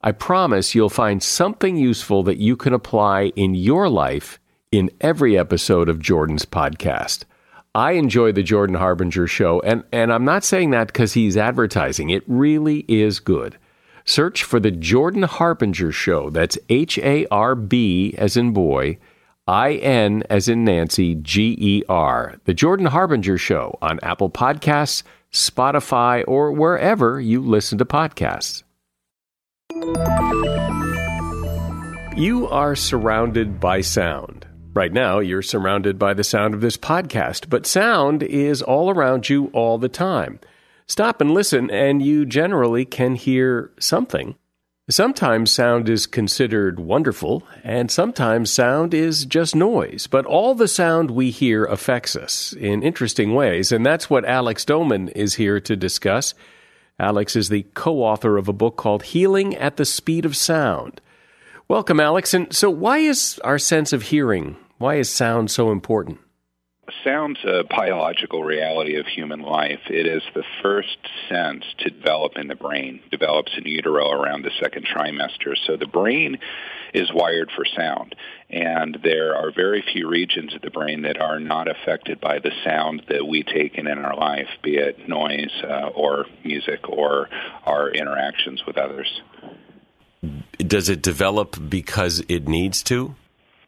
I 0.01 0.13
promise 0.13 0.73
you'll 0.73 0.89
find 0.89 1.21
something 1.21 1.75
useful 1.75 2.23
that 2.23 2.37
you 2.37 2.55
can 2.55 2.73
apply 2.73 3.33
in 3.35 3.55
your 3.55 3.89
life 3.89 4.39
in 4.71 4.91
every 5.01 5.37
episode 5.37 5.89
of 5.89 5.99
Jordan's 5.99 6.45
podcast. 6.45 7.23
I 7.73 7.93
enjoy 7.93 8.31
the 8.31 8.43
Jordan 8.43 8.75
Harbinger 8.75 9.27
show, 9.27 9.59
and, 9.61 9.83
and 9.91 10.13
I'm 10.13 10.23
not 10.23 10.45
saying 10.45 10.71
that 10.71 10.87
because 10.87 11.13
he's 11.13 11.35
advertising. 11.35 12.09
It 12.09 12.23
really 12.27 12.85
is 12.87 13.19
good. 13.19 13.57
Search 14.05 14.43
for 14.43 14.61
the 14.61 14.71
Jordan 14.71 15.23
Harbinger 15.23 15.91
show. 15.91 16.29
That's 16.29 16.57
H 16.69 16.97
A 16.99 17.25
R 17.31 17.55
B 17.55 18.13
as 18.17 18.37
in 18.37 18.51
boy 18.53 18.97
I 19.47 19.73
N 19.73 20.23
as 20.27 20.49
in 20.49 20.63
Nancy, 20.63 21.13
G 21.13 21.55
E 21.59 21.83
R. 21.87 22.35
The 22.45 22.53
Jordan 22.55 22.87
Harbinger 22.87 23.37
Show 23.37 23.77
on 23.79 23.99
Apple 24.01 24.31
Podcasts, 24.31 25.03
Spotify, 25.31 26.23
or 26.27 26.51
wherever 26.51 27.21
you 27.21 27.41
listen 27.41 27.77
to 27.77 27.85
podcasts. 27.85 28.63
You 32.17 32.47
are 32.49 32.75
surrounded 32.75 33.59
by 33.59 33.81
sound. 33.81 34.47
Right 34.73 34.91
now, 34.91 35.19
you're 35.19 35.43
surrounded 35.43 35.99
by 35.99 36.15
the 36.15 36.23
sound 36.23 36.55
of 36.55 36.61
this 36.61 36.77
podcast, 36.77 37.47
but 37.47 37.67
sound 37.67 38.23
is 38.23 38.63
all 38.63 38.89
around 38.89 39.29
you 39.29 39.51
all 39.53 39.77
the 39.77 39.89
time. 39.89 40.39
Stop 40.87 41.21
and 41.21 41.31
listen, 41.31 41.69
and 41.69 42.01
you 42.01 42.25
generally 42.25 42.83
can 42.83 43.13
hear 43.13 43.71
something. 43.79 44.35
Sometimes 44.87 45.49
sound 45.49 45.89
is 45.89 46.05
considered 46.05 46.79
wonderful, 46.79 47.41
and 47.63 47.89
sometimes 47.89 48.51
sound 48.51 48.93
is 48.93 49.25
just 49.25 49.55
noise. 49.55 50.05
But 50.05 50.27
all 50.27 50.53
the 50.53 50.67
sound 50.67 51.09
we 51.09 51.31
hear 51.31 51.65
affects 51.65 52.15
us 52.15 52.53
in 52.53 52.83
interesting 52.83 53.33
ways, 53.33 53.71
and 53.71 53.83
that's 53.83 54.11
what 54.11 54.25
Alex 54.25 54.63
Doman 54.63 55.07
is 55.09 55.33
here 55.33 55.59
to 55.59 55.75
discuss. 55.75 56.35
Alex 56.99 57.35
is 57.35 57.49
the 57.49 57.63
co 57.73 58.03
author 58.03 58.37
of 58.37 58.47
a 58.47 58.53
book 58.53 58.75
called 58.75 59.01
Healing 59.01 59.55
at 59.55 59.77
the 59.77 59.85
Speed 59.85 60.23
of 60.23 60.35
Sound. 60.35 61.01
Welcome, 61.67 61.99
Alex. 61.99 62.35
And 62.35 62.53
so, 62.55 62.69
why 62.69 62.99
is 62.99 63.39
our 63.43 63.57
sense 63.57 63.91
of 63.91 64.03
hearing, 64.03 64.55
why 64.77 64.97
is 64.97 65.09
sound 65.09 65.49
so 65.49 65.71
important? 65.71 66.19
Sound's 67.03 67.39
a 67.43 67.63
biological 67.63 68.43
reality 68.43 68.95
of 68.97 69.07
human 69.07 69.41
life. 69.41 69.79
It 69.89 70.05
is 70.05 70.21
the 70.33 70.43
first 70.61 70.97
sense 71.29 71.63
to 71.79 71.89
develop 71.89 72.37
in 72.37 72.47
the 72.47 72.55
brain, 72.55 72.99
develops 73.11 73.51
in 73.57 73.65
utero 73.65 74.11
around 74.11 74.43
the 74.43 74.51
second 74.61 74.85
trimester. 74.85 75.55
So 75.65 75.77
the 75.77 75.87
brain 75.87 76.37
is 76.93 77.11
wired 77.13 77.51
for 77.55 77.65
sound. 77.65 78.15
And 78.49 78.99
there 79.03 79.35
are 79.35 79.51
very 79.51 79.83
few 79.93 80.07
regions 80.07 80.53
of 80.53 80.61
the 80.61 80.69
brain 80.69 81.01
that 81.03 81.19
are 81.19 81.39
not 81.39 81.67
affected 81.67 82.21
by 82.21 82.39
the 82.39 82.51
sound 82.63 83.03
that 83.09 83.25
we 83.27 83.43
take 83.43 83.77
in 83.77 83.87
in 83.87 83.99
our 83.99 84.15
life, 84.15 84.47
be 84.63 84.77
it 84.77 85.09
noise 85.09 85.51
uh, 85.63 85.89
or 85.95 86.25
music 86.43 86.87
or 86.87 87.29
our 87.65 87.89
interactions 87.89 88.63
with 88.65 88.77
others. 88.77 89.21
Does 90.57 90.89
it 90.89 91.01
develop 91.01 91.57
because 91.69 92.23
it 92.29 92.47
needs 92.47 92.81
to? 92.83 93.15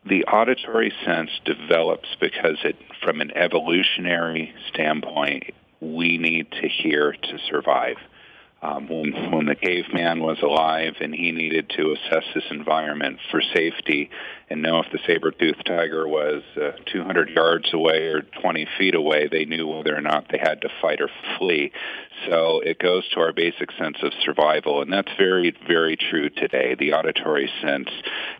The 0.07 0.25
auditory 0.25 0.93
sense 1.05 1.31
develops 1.45 2.07
because 2.19 2.57
it, 2.63 2.75
from 3.03 3.21
an 3.21 3.31
evolutionary 3.35 4.53
standpoint, 4.69 5.53
we 5.79 6.17
need 6.17 6.51
to 6.51 6.67
hear 6.67 7.13
to 7.13 7.39
survive. 7.49 7.97
Um, 8.67 8.89
when, 8.89 9.31
when 9.31 9.45
the 9.45 9.55
caveman 9.55 10.19
was 10.19 10.39
alive 10.41 10.95
and 10.99 11.15
he 11.15 11.31
needed 11.31 11.69
to 11.77 11.93
assess 11.93 12.25
his 12.33 12.43
environment 12.51 13.17
for 13.31 13.41
safety 13.55 14.09
and 14.49 14.61
know 14.61 14.79
if 14.79 14.91
the 14.91 14.99
saber-toothed 15.07 15.65
tiger 15.65 16.05
was 16.05 16.43
uh, 16.57 16.71
200 16.91 17.29
yards 17.29 17.73
away 17.73 18.07
or 18.07 18.23
20 18.41 18.67
feet 18.77 18.93
away, 18.93 19.29
they 19.31 19.45
knew 19.45 19.67
whether 19.67 19.95
or 19.95 20.01
not 20.01 20.25
they 20.29 20.37
had 20.37 20.61
to 20.61 20.69
fight 20.81 20.99
or 20.99 21.09
flee. 21.37 21.71
So 22.27 22.59
it 22.59 22.79
goes 22.79 23.07
to 23.09 23.21
our 23.21 23.31
basic 23.31 23.71
sense 23.73 23.97
of 24.01 24.11
survival, 24.25 24.81
and 24.81 24.91
that's 24.91 25.11
very, 25.17 25.55
very 25.65 25.95
true 25.95 26.29
today. 26.29 26.75
The 26.77 26.93
auditory 26.93 27.49
sense 27.61 27.89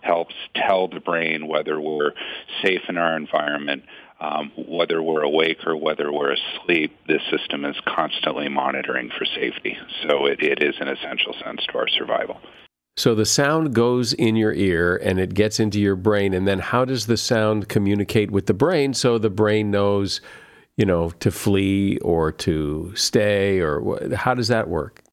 helps 0.01 0.35
tell 0.55 0.89
the 0.89 0.99
brain 0.99 1.47
whether 1.47 1.79
we're 1.79 2.11
safe 2.63 2.81
in 2.89 2.97
our 2.97 3.15
environment, 3.15 3.83
um, 4.19 4.51
whether 4.55 5.01
we're 5.01 5.21
awake 5.21 5.65
or 5.65 5.77
whether 5.77 6.11
we're 6.11 6.33
asleep, 6.33 6.97
this 7.07 7.21
system 7.29 7.65
is 7.65 7.75
constantly 7.85 8.49
monitoring 8.49 9.09
for 9.17 9.25
safety. 9.25 9.77
So 10.03 10.25
it, 10.25 10.41
it 10.41 10.63
is 10.63 10.75
an 10.79 10.87
essential 10.87 11.33
sense 11.43 11.65
to 11.67 11.77
our 11.77 11.87
survival. 11.87 12.39
So 12.95 13.13
the 13.13 13.25
sound 13.25 13.75
goes 13.75 14.13
in 14.13 14.35
your 14.35 14.53
ear 14.53 14.97
and 14.97 15.19
it 15.19 15.35
gets 15.35 15.59
into 15.59 15.79
your 15.79 15.95
brain. 15.95 16.33
And 16.33 16.47
then 16.47 16.57
how 16.57 16.83
does 16.83 17.05
the 17.05 17.17
sound 17.17 17.69
communicate 17.69 18.31
with 18.31 18.47
the 18.47 18.55
brain 18.55 18.95
so 18.95 19.19
the 19.19 19.29
brain 19.29 19.69
knows, 19.69 20.19
you 20.77 20.85
know, 20.85 21.11
to 21.11 21.29
flee 21.29 21.99
or 21.99 22.31
to 22.31 22.91
stay 22.95 23.59
or 23.59 23.99
how 24.15 24.33
does 24.33 24.47
that 24.47 24.67
work? 24.67 25.03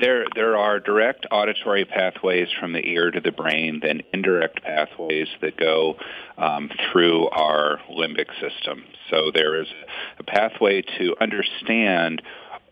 There, 0.00 0.24
there 0.34 0.56
are 0.56 0.80
direct 0.80 1.26
auditory 1.30 1.84
pathways 1.84 2.48
from 2.58 2.72
the 2.72 2.86
ear 2.86 3.10
to 3.10 3.20
the 3.20 3.30
brain, 3.30 3.80
then 3.82 4.02
indirect 4.12 4.62
pathways 4.62 5.28
that 5.40 5.56
go 5.56 5.96
um, 6.36 6.70
through 6.90 7.28
our 7.28 7.78
limbic 7.90 8.28
system. 8.40 8.84
So 9.10 9.30
there 9.32 9.60
is 9.60 9.68
a 10.18 10.24
pathway 10.24 10.82
to 10.98 11.14
understand 11.20 12.22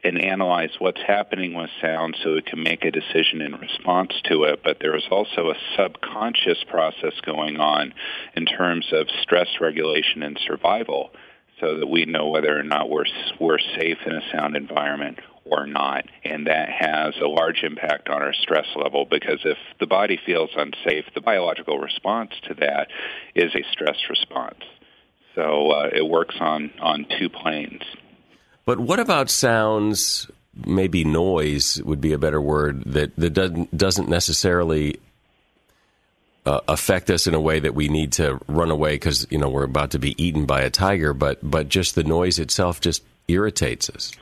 and 0.05 0.21
analyze 0.21 0.71
what's 0.81 1.01
happening 1.07 1.55
with 1.55 1.71
sound 1.81 2.17
so 2.25 2.35
it 2.35 2.47
can 2.47 2.61
make 2.61 2.85
a 2.85 2.91
decision 2.91 3.41
in 3.41 3.55
response 3.55 4.13
to 4.25 4.43
it. 4.45 4.61
But 4.65 4.79
there 4.81 4.97
is 4.97 5.05
also 5.11 5.51
a 5.51 5.77
subconscious 5.77 6.65
process 6.69 7.13
going 7.25 7.59
on 7.59 7.95
in 8.35 8.47
terms 8.47 8.87
of 8.93 9.07
stress 9.23 9.49
regulation 9.61 10.25
and 10.25 10.39
survival 10.45 11.11
so 11.61 11.79
that 11.79 11.87
we 11.87 12.05
know 12.05 12.31
whether 12.31 12.59
or 12.59 12.65
not 12.65 12.91
we're, 12.91 13.05
we're 13.39 13.61
safe 13.61 13.99
in 14.05 14.13
a 14.13 14.23
sound 14.33 14.57
environment 14.57 15.21
or 15.45 15.67
not. 15.67 16.05
And 16.25 16.47
that 16.47 16.69
has 16.69 17.15
a 17.23 17.27
large 17.27 17.63
impact 17.63 18.09
on 18.09 18.23
our 18.23 18.33
stress 18.35 18.67
level 18.77 19.07
because 19.11 19.41
if 19.45 19.59
the 19.81 19.87
body 19.87 20.19
feels 20.25 20.51
unsafe, 20.57 21.05
the 21.15 21.21
biological 21.21 21.79
response 21.79 22.33
to 22.49 22.55
that 22.55 22.89
is 23.35 23.55
a 23.55 23.65
stress 23.73 23.97
response. 24.09 24.63
So 25.35 25.71
uh, 25.71 25.91
it 25.93 26.07
works 26.07 26.37
on, 26.41 26.71
on 26.81 27.07
two 27.19 27.29
planes. 27.29 27.83
But 28.65 28.79
what 28.79 29.01
about 29.01 29.31
sounds, 29.31 30.31
maybe 30.55 31.05
noise 31.05 31.83
would 31.83 32.01
be 32.01 32.13
a 32.13 32.19
better 32.19 32.41
word, 32.41 32.85
that, 32.85 33.17
that 33.17 33.31
doesn't, 33.31 33.77
doesn't 33.77 34.09
necessarily 34.09 35.01
uh, 36.45 36.61
affect 36.69 37.11
us 37.11 37.27
in 37.27 37.35
a 37.35 37.41
way 37.41 37.61
that 37.61 37.75
we 37.75 37.89
need 37.89 38.13
to 38.13 38.39
run 38.47 38.71
away 38.71 38.95
because, 38.95 39.27
you 39.31 39.39
know, 39.39 39.49
we're 39.49 39.65
about 39.65 39.93
to 39.93 39.99
be 39.99 40.23
eaten 40.23 40.45
by 40.45 40.63
a 40.63 40.71
tiger, 40.71 41.13
but, 41.13 41.39
but 41.43 41.69
just 41.69 41.95
the 41.95 42.05
noise 42.05 42.39
itself 42.39 42.81
just 42.81 43.03
irritates 43.29 43.89
us? 43.91 44.13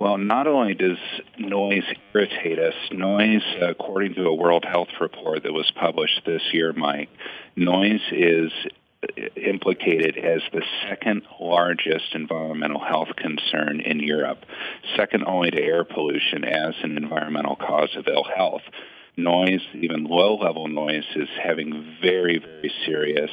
Well, 0.00 0.16
not 0.16 0.46
only 0.46 0.72
does 0.72 0.96
noise 1.38 1.84
irritate 2.14 2.58
us, 2.58 2.72
noise, 2.90 3.42
according 3.60 4.14
to 4.14 4.28
a 4.28 4.34
World 4.34 4.64
Health 4.64 4.88
report 4.98 5.42
that 5.42 5.52
was 5.52 5.70
published 5.78 6.22
this 6.24 6.40
year, 6.54 6.72
Mike, 6.72 7.10
noise 7.54 8.00
is 8.10 8.50
implicated 9.36 10.16
as 10.16 10.40
the 10.54 10.62
second 10.88 11.20
largest 11.38 12.14
environmental 12.14 12.80
health 12.80 13.08
concern 13.14 13.80
in 13.80 14.00
Europe, 14.00 14.38
second 14.96 15.24
only 15.26 15.50
to 15.50 15.62
air 15.62 15.84
pollution 15.84 16.44
as 16.44 16.74
an 16.82 16.96
environmental 16.96 17.56
cause 17.56 17.94
of 17.94 18.08
ill 18.08 18.24
health. 18.24 18.62
Noise, 19.18 19.60
even 19.74 20.04
low 20.04 20.36
level 20.36 20.66
noise, 20.66 21.04
is 21.14 21.28
having 21.42 21.98
very, 22.00 22.38
very 22.38 22.72
serious 22.86 23.30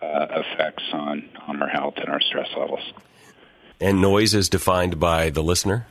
uh, 0.00 0.26
effects 0.30 0.84
on, 0.92 1.28
on 1.48 1.60
our 1.60 1.68
health 1.68 1.94
and 1.96 2.08
our 2.08 2.20
stress 2.20 2.50
levels. 2.56 2.92
And 3.80 4.00
noise 4.00 4.32
is 4.32 4.48
defined 4.48 5.00
by 5.00 5.30
the 5.30 5.42
listener? 5.42 5.88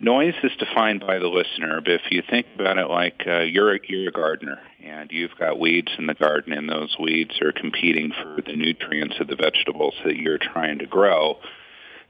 Noise 0.00 0.34
is 0.44 0.52
defined 0.58 1.00
by 1.00 1.18
the 1.18 1.26
listener, 1.26 1.80
but 1.80 1.92
if 1.92 2.02
you 2.10 2.22
think 2.22 2.46
about 2.54 2.78
it 2.78 2.88
like 2.88 3.24
uh, 3.26 3.40
you're 3.40 3.74
a, 3.74 3.80
you're 3.88 4.10
a 4.10 4.12
gardener 4.12 4.60
and 4.84 5.10
you've 5.10 5.36
got 5.36 5.58
weeds 5.58 5.90
in 5.98 6.06
the 6.06 6.14
garden, 6.14 6.52
and 6.52 6.68
those 6.68 6.96
weeds 7.00 7.40
are 7.42 7.50
competing 7.50 8.12
for 8.12 8.40
the 8.46 8.54
nutrients 8.54 9.16
of 9.18 9.26
the 9.26 9.34
vegetables 9.34 9.94
that 10.04 10.16
you're 10.16 10.38
trying 10.38 10.78
to 10.78 10.86
grow, 10.86 11.38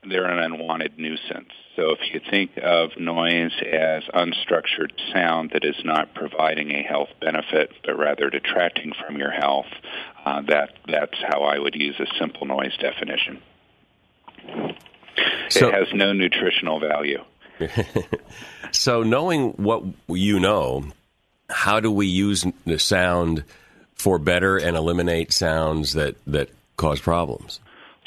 they're 0.07 0.27
an 0.27 0.39
unwanted 0.39 0.99
nuisance. 0.99 1.51
So 1.77 1.91
if 1.91 2.01
you 2.13 2.21
think 2.31 2.53
of 2.63 2.91
noise 2.99 3.53
as 3.61 4.05
unstructured 4.15 4.93
sound 5.13 5.51
that 5.55 5.65
is 5.65 5.77
not 5.83 6.15
providing 6.15 6.71
a 6.73 6.83
health 6.83 7.09
benefit, 7.21 7.73
but 7.85 7.99
rather 7.99 8.29
detracting 8.29 8.93
from 9.07 9.17
your 9.17 9.31
health, 9.31 9.67
uh, 10.25 10.43
that 10.49 10.75
that's 10.87 11.17
how 11.27 11.43
I 11.43 11.59
would 11.59 11.75
use 11.75 11.97
a 11.99 12.07
simple 12.19 12.47
noise 12.47 12.77
definition. 12.77 13.41
So, 15.49 15.69
it 15.69 15.75
has 15.75 15.89
no 15.95 16.13
nutritional 16.13 16.81
value. 16.81 17.25
so, 18.73 19.03
knowing 19.03 19.51
what 19.53 19.85
you 20.09 20.41
know, 20.41 20.85
how 21.51 21.81
do 21.81 21.91
we 21.91 22.07
use 22.07 22.45
the 22.65 22.79
sound 22.79 23.45
for 23.95 24.19
better 24.19 24.57
and 24.57 24.77
eliminate 24.77 25.33
sounds 25.33 25.93
that, 25.95 26.17
that 26.27 26.51
cause 26.77 27.01
problems? 27.01 27.61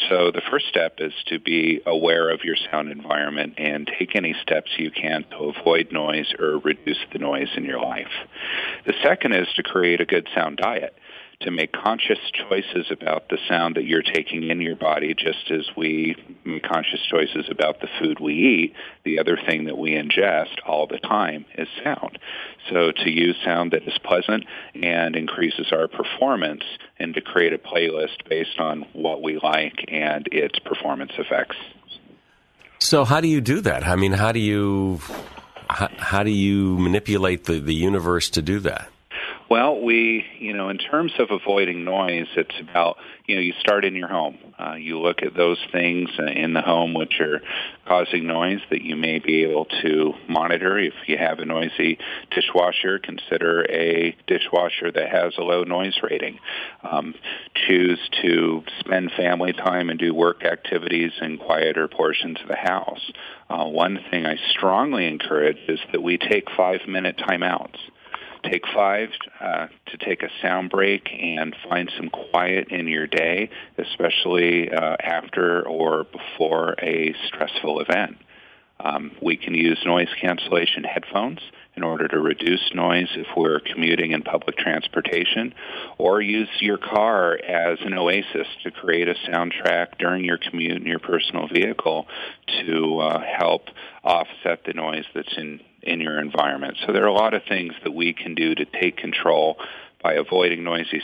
So 0.09 0.31
the 0.31 0.41
first 0.49 0.67
step 0.67 0.95
is 0.97 1.13
to 1.27 1.39
be 1.39 1.81
aware 1.85 2.29
of 2.29 2.43
your 2.43 2.55
sound 2.71 2.91
environment 2.91 3.53
and 3.57 3.89
take 3.99 4.15
any 4.15 4.35
steps 4.41 4.71
you 4.77 4.89
can 4.89 5.25
to 5.31 5.53
avoid 5.55 5.91
noise 5.91 6.33
or 6.39 6.57
reduce 6.57 6.97
the 7.13 7.19
noise 7.19 7.49
in 7.55 7.65
your 7.65 7.79
life. 7.79 8.11
The 8.85 8.93
second 9.03 9.33
is 9.33 9.47
to 9.55 9.63
create 9.63 10.01
a 10.01 10.05
good 10.05 10.27
sound 10.33 10.57
diet 10.57 10.95
to 11.41 11.51
make 11.51 11.71
conscious 11.71 12.19
choices 12.49 12.87
about 12.91 13.29
the 13.29 13.37
sound 13.47 13.75
that 13.75 13.85
you're 13.85 14.01
taking 14.01 14.49
in 14.49 14.61
your 14.61 14.75
body, 14.75 15.13
just 15.13 15.51
as 15.51 15.69
we 15.75 16.15
make 16.45 16.63
conscious 16.63 16.99
choices 17.09 17.45
about 17.49 17.81
the 17.81 17.87
food 17.99 18.19
we 18.19 18.33
eat. 18.33 18.73
The 19.03 19.19
other 19.19 19.37
thing 19.37 19.65
that 19.65 19.77
we 19.77 19.91
ingest 19.91 20.55
all 20.65 20.87
the 20.87 20.99
time 20.99 21.45
is 21.57 21.67
sound. 21.83 22.19
So 22.69 22.91
to 22.91 23.09
use 23.09 23.35
sound 23.43 23.71
that 23.71 23.83
is 23.83 23.97
pleasant 24.03 24.45
and 24.75 25.15
increases 25.15 25.71
our 25.71 25.87
performance 25.87 26.63
and 26.99 27.13
to 27.15 27.21
create 27.21 27.53
a 27.53 27.57
playlist 27.57 28.27
based 28.29 28.59
on 28.59 28.85
what 28.93 29.21
we 29.21 29.39
like 29.41 29.85
and 29.87 30.27
its 30.31 30.59
performance 30.59 31.11
effects. 31.17 31.57
So 32.79 33.05
how 33.05 33.21
do 33.21 33.27
you 33.27 33.41
do 33.41 33.61
that? 33.61 33.87
I 33.87 33.95
mean, 33.95 34.13
how 34.13 34.31
do 34.31 34.39
you 34.39 34.99
how, 35.69 35.89
how 35.97 36.23
do 36.23 36.31
you 36.31 36.77
manipulate 36.77 37.45
the, 37.45 37.59
the 37.59 37.73
universe 37.73 38.29
to 38.31 38.41
do 38.41 38.59
that? 38.59 38.89
Well, 39.51 39.81
we, 39.81 40.23
you 40.39 40.53
know, 40.53 40.69
in 40.69 40.77
terms 40.77 41.11
of 41.19 41.29
avoiding 41.29 41.83
noise, 41.83 42.27
it's 42.37 42.55
about, 42.61 42.95
you 43.25 43.35
know, 43.35 43.41
you 43.41 43.51
start 43.59 43.83
in 43.83 43.97
your 43.97 44.07
home. 44.07 44.37
Uh, 44.57 44.75
you 44.75 44.97
look 44.97 45.23
at 45.23 45.33
those 45.35 45.57
things 45.73 46.09
in 46.17 46.53
the 46.53 46.61
home 46.61 46.93
which 46.93 47.19
are 47.19 47.41
causing 47.85 48.27
noise 48.27 48.61
that 48.69 48.81
you 48.81 48.95
may 48.95 49.19
be 49.19 49.43
able 49.43 49.65
to 49.81 50.13
monitor. 50.29 50.79
If 50.79 50.93
you 51.05 51.17
have 51.17 51.39
a 51.39 51.45
noisy 51.45 51.97
dishwasher, 52.33 52.97
consider 52.99 53.65
a 53.69 54.15
dishwasher 54.25 54.89
that 54.89 55.09
has 55.09 55.33
a 55.37 55.41
low 55.41 55.65
noise 55.65 55.99
rating. 56.01 56.39
Um, 56.89 57.13
choose 57.67 57.99
to 58.21 58.63
spend 58.79 59.11
family 59.17 59.51
time 59.51 59.89
and 59.89 59.99
do 59.99 60.13
work 60.13 60.45
activities 60.45 61.11
in 61.19 61.37
quieter 61.37 61.89
portions 61.89 62.37
of 62.41 62.47
the 62.47 62.55
house. 62.55 63.11
Uh, 63.49 63.65
one 63.65 63.99
thing 64.11 64.25
I 64.25 64.37
strongly 64.51 65.07
encourage 65.07 65.57
is 65.67 65.81
that 65.91 66.01
we 66.01 66.17
take 66.17 66.47
five-minute 66.55 67.17
timeouts 67.17 67.75
take 68.43 68.63
five 68.73 69.09
uh, 69.39 69.67
to 69.87 69.97
take 69.97 70.23
a 70.23 70.29
sound 70.41 70.69
break 70.69 71.09
and 71.11 71.55
find 71.69 71.91
some 71.97 72.09
quiet 72.09 72.69
in 72.69 72.87
your 72.87 73.07
day, 73.07 73.49
especially 73.77 74.71
uh, 74.71 74.97
after 75.01 75.67
or 75.67 76.05
before 76.05 76.75
a 76.81 77.13
stressful 77.27 77.79
event. 77.79 78.17
Um, 78.79 79.11
we 79.21 79.37
can 79.37 79.53
use 79.53 79.79
noise 79.85 80.09
cancellation 80.19 80.83
headphones 80.83 81.39
in 81.75 81.83
order 81.83 82.07
to 82.07 82.19
reduce 82.19 82.71
noise 82.73 83.07
if 83.15 83.27
we're 83.37 83.59
commuting 83.59 84.11
in 84.11 84.23
public 84.23 84.57
transportation, 84.57 85.53
or 85.97 86.21
use 86.21 86.49
your 86.59 86.77
car 86.77 87.37
as 87.37 87.79
an 87.81 87.93
oasis 87.93 88.47
to 88.63 88.71
create 88.71 89.07
a 89.07 89.15
soundtrack 89.29 89.97
during 89.97 90.25
your 90.25 90.37
commute 90.37 90.81
in 90.81 90.85
your 90.85 90.99
personal 90.99 91.47
vehicle 91.47 92.07
to 92.65 92.99
uh, 92.99 93.21
help 93.39 93.67
offset 94.03 94.63
the 94.65 94.73
noise 94.73 95.05
that's 95.13 95.37
in 95.37 95.61
in 95.83 95.99
your 95.99 96.19
environment. 96.19 96.77
So 96.85 96.93
there 96.93 97.03
are 97.03 97.07
a 97.07 97.13
lot 97.13 97.33
of 97.33 97.43
things 97.47 97.73
that 97.83 97.91
we 97.91 98.13
can 98.13 98.35
do 98.35 98.55
to 98.55 98.65
take 98.65 98.97
control 98.97 99.57
by 100.01 100.13
avoiding 100.13 100.63
noisy 100.63 101.01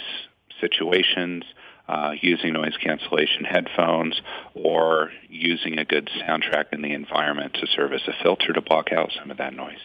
situations, 0.59 1.43
uh, 1.87 2.11
using 2.21 2.53
noise 2.53 2.75
cancellation 2.83 3.45
headphones, 3.45 4.21
or 4.53 5.11
using 5.29 5.79
a 5.79 5.85
good 5.85 6.09
soundtrack 6.19 6.65
in 6.73 6.81
the 6.81 6.93
environment 6.93 7.53
to 7.55 7.67
serve 7.67 7.93
as 7.93 8.01
a 8.07 8.23
filter 8.23 8.53
to 8.53 8.61
block 8.61 8.91
out 8.91 9.11
some 9.17 9.31
of 9.31 9.37
that 9.37 9.53
noise. 9.53 9.79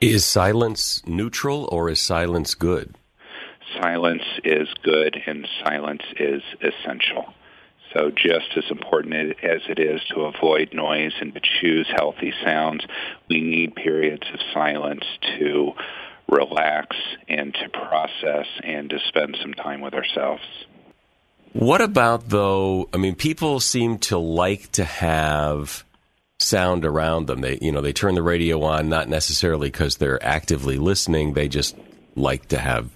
Is 0.00 0.24
silence 0.24 1.02
neutral 1.06 1.68
or 1.72 1.90
is 1.90 2.00
silence 2.00 2.54
good? 2.54 2.94
Silence 3.80 4.22
is 4.44 4.68
good 4.82 5.20
and 5.26 5.46
silence 5.64 6.02
is 6.18 6.42
essential. 6.60 7.34
So 7.94 8.10
just 8.10 8.56
as 8.56 8.64
important 8.70 9.14
as 9.42 9.62
it 9.68 9.78
is 9.78 10.00
to 10.14 10.22
avoid 10.22 10.74
noise 10.74 11.12
and 11.20 11.32
to 11.34 11.40
choose 11.60 11.88
healthy 11.94 12.32
sounds, 12.44 12.84
we 13.28 13.40
need 13.40 13.74
periods 13.74 14.24
of 14.32 14.40
silence 14.52 15.04
to 15.38 15.72
relax 16.28 16.96
and 17.28 17.54
to 17.54 17.68
process 17.70 18.46
and 18.62 18.90
to 18.90 18.98
spend 19.08 19.36
some 19.40 19.54
time 19.54 19.80
with 19.80 19.94
ourselves. 19.94 20.42
What 21.52 21.80
about 21.80 22.28
though? 22.28 22.88
I 22.92 22.98
mean, 22.98 23.14
people 23.14 23.60
seem 23.60 23.98
to 23.98 24.18
like 24.18 24.70
to 24.72 24.84
have 24.84 25.84
sound 26.38 26.84
around 26.84 27.26
them. 27.26 27.40
They, 27.40 27.58
you 27.60 27.72
know, 27.72 27.80
they 27.80 27.92
turn 27.92 28.14
the 28.14 28.22
radio 28.22 28.62
on 28.62 28.88
not 28.88 29.08
necessarily 29.08 29.68
because 29.68 29.96
they're 29.96 30.22
actively 30.24 30.76
listening. 30.76 31.32
They 31.32 31.48
just 31.48 31.76
like 32.14 32.48
to 32.48 32.58
have 32.58 32.90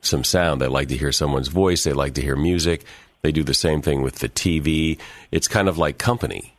some 0.00 0.24
sound. 0.24 0.60
They 0.60 0.68
like 0.68 0.88
to 0.88 0.96
hear 0.96 1.12
someone's 1.12 1.48
voice. 1.48 1.84
They 1.84 1.92
like 1.92 2.14
to 2.14 2.22
hear 2.22 2.36
music. 2.36 2.84
They 3.22 3.32
do 3.32 3.42
the 3.42 3.54
same 3.54 3.82
thing 3.82 4.02
with 4.02 4.16
the 4.16 4.28
TV. 4.28 4.98
It's 5.30 5.48
kind 5.48 5.68
of 5.68 5.78
like 5.78 5.98
company. 5.98 6.54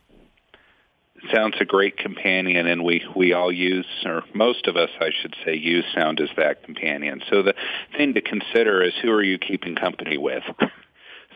Sound's 1.33 1.57
a 1.59 1.65
great 1.65 1.97
companion, 1.97 2.65
and 2.65 2.83
we, 2.83 3.03
we 3.15 3.33
all 3.33 3.51
use, 3.51 3.85
or 4.05 4.23
most 4.33 4.67
of 4.67 4.77
us, 4.77 4.89
I 4.99 5.09
should 5.21 5.35
say, 5.45 5.55
use 5.55 5.85
sound 5.93 6.21
as 6.21 6.29
that 6.37 6.63
companion. 6.63 7.21
So 7.29 7.43
the 7.43 7.55
thing 7.97 8.13
to 8.13 8.21
consider 8.21 8.81
is 8.81 8.93
who 9.01 9.11
are 9.11 9.23
you 9.23 9.37
keeping 9.37 9.75
company 9.75 10.17
with? 10.17 10.43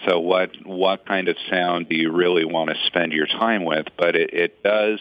So 0.05 0.19
what 0.19 0.51
what 0.65 1.05
kind 1.05 1.27
of 1.27 1.37
sound 1.49 1.87
do 1.87 1.95
you 1.95 2.11
really 2.11 2.45
want 2.45 2.69
to 2.69 2.75
spend 2.87 3.13
your 3.13 3.27
time 3.27 3.63
with? 3.63 3.87
But 3.97 4.15
it, 4.15 4.33
it 4.33 4.63
does 4.63 4.99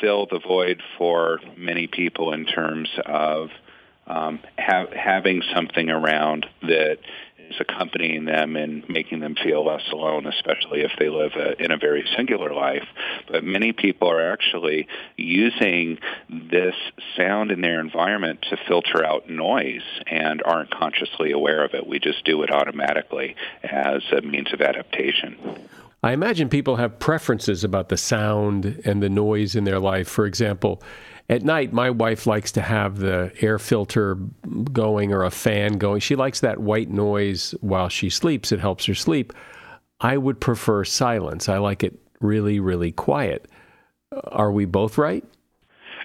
fill 0.00 0.26
the 0.26 0.40
void 0.40 0.82
for 0.98 1.40
many 1.56 1.86
people 1.86 2.32
in 2.32 2.44
terms 2.44 2.88
of 3.06 3.50
um, 4.06 4.40
ha- 4.58 4.86
having 4.94 5.42
something 5.54 5.88
around 5.88 6.46
that 6.62 6.98
accompanying 7.60 8.24
them 8.24 8.56
and 8.56 8.88
making 8.88 9.20
them 9.20 9.34
feel 9.34 9.64
less 9.64 9.82
alone, 9.92 10.26
especially 10.26 10.82
if 10.82 10.92
they 10.98 11.08
live 11.08 11.32
a, 11.34 11.62
in 11.62 11.70
a 11.70 11.76
very 11.76 12.04
singular 12.16 12.52
life. 12.52 12.86
But 13.30 13.44
many 13.44 13.72
people 13.72 14.10
are 14.10 14.32
actually 14.32 14.86
using 15.16 15.98
this 16.28 16.74
sound 17.16 17.50
in 17.50 17.60
their 17.60 17.80
environment 17.80 18.42
to 18.50 18.56
filter 18.68 19.04
out 19.04 19.28
noise 19.28 19.82
and 20.06 20.42
aren't 20.44 20.70
consciously 20.70 21.32
aware 21.32 21.64
of 21.64 21.74
it. 21.74 21.86
We 21.86 21.98
just 21.98 22.24
do 22.24 22.42
it 22.42 22.50
automatically 22.50 23.36
as 23.62 24.02
a 24.16 24.20
means 24.22 24.52
of 24.52 24.60
adaptation. 24.60 25.68
I 26.02 26.12
imagine 26.12 26.50
people 26.50 26.76
have 26.76 26.98
preferences 26.98 27.64
about 27.64 27.88
the 27.88 27.96
sound 27.96 28.82
and 28.84 29.02
the 29.02 29.08
noise 29.08 29.56
in 29.56 29.64
their 29.64 29.78
life. 29.78 30.06
For 30.06 30.26
example, 30.26 30.82
at 31.28 31.42
night, 31.42 31.72
my 31.72 31.90
wife 31.90 32.26
likes 32.26 32.52
to 32.52 32.60
have 32.60 32.98
the 32.98 33.32
air 33.40 33.58
filter 33.58 34.16
going 34.72 35.12
or 35.12 35.24
a 35.24 35.30
fan 35.30 35.78
going. 35.78 36.00
She 36.00 36.16
likes 36.16 36.40
that 36.40 36.58
white 36.58 36.90
noise 36.90 37.54
while 37.60 37.88
she 37.88 38.10
sleeps. 38.10 38.52
It 38.52 38.60
helps 38.60 38.84
her 38.86 38.94
sleep. 38.94 39.32
I 40.00 40.18
would 40.18 40.40
prefer 40.40 40.84
silence. 40.84 41.48
I 41.48 41.58
like 41.58 41.82
it 41.82 41.98
really, 42.20 42.60
really 42.60 42.92
quiet. 42.92 43.48
Are 44.24 44.52
we 44.52 44.64
both 44.66 44.98
right? 44.98 45.24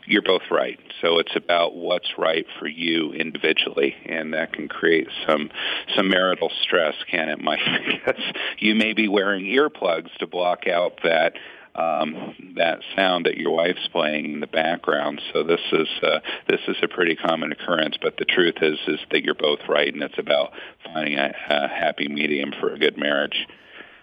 You're 0.06 0.22
both 0.22 0.50
right. 0.50 0.80
So 1.02 1.20
it's 1.20 1.36
about 1.36 1.76
what's 1.76 2.18
right 2.18 2.46
for 2.58 2.68
you 2.68 3.12
individually, 3.14 3.96
and 4.06 4.34
that 4.34 4.54
can 4.54 4.68
create 4.68 5.08
some 5.28 5.52
some 5.96 6.10
marital 6.10 6.52
stress, 6.64 6.96
can 7.12 7.30
it, 7.30 7.42
Mike? 7.42 7.60
Because 7.86 8.22
you 8.58 8.74
may 8.74 8.94
be 8.94 9.08
wearing 9.08 9.46
earplugs 9.46 10.12
to 10.20 10.28
block 10.28 10.68
out 10.68 11.02
that 11.04 11.34
um, 11.80 12.54
that 12.56 12.80
sound 12.96 13.26
that 13.26 13.38
your 13.38 13.52
wife's 13.52 13.88
playing 13.92 14.34
in 14.34 14.40
the 14.40 14.48
background. 14.48 15.22
So 15.34 15.44
this 15.44 15.62
is 15.72 15.88
uh, 16.04 16.20
this 16.48 16.60
is 16.68 16.78
a 16.84 16.88
pretty 16.88 17.16
common 17.16 17.52
occurrence. 17.52 17.98
But 18.02 18.18
the 18.18 18.26
truth 18.26 18.56
is 18.62 18.78
is 18.88 19.00
that 19.12 19.24
you're 19.24 19.36
both 19.36 19.60
right, 19.68 19.94
and 19.94 20.04
it's 20.04 20.18
about 20.18 20.52
finding 20.84 21.18
a, 21.18 21.34
a 21.50 21.68
happy 21.68 22.08
medium 22.08 22.52
for 22.60 22.74
a 22.74 22.80
good 22.80 22.98
marriage. 22.98 23.48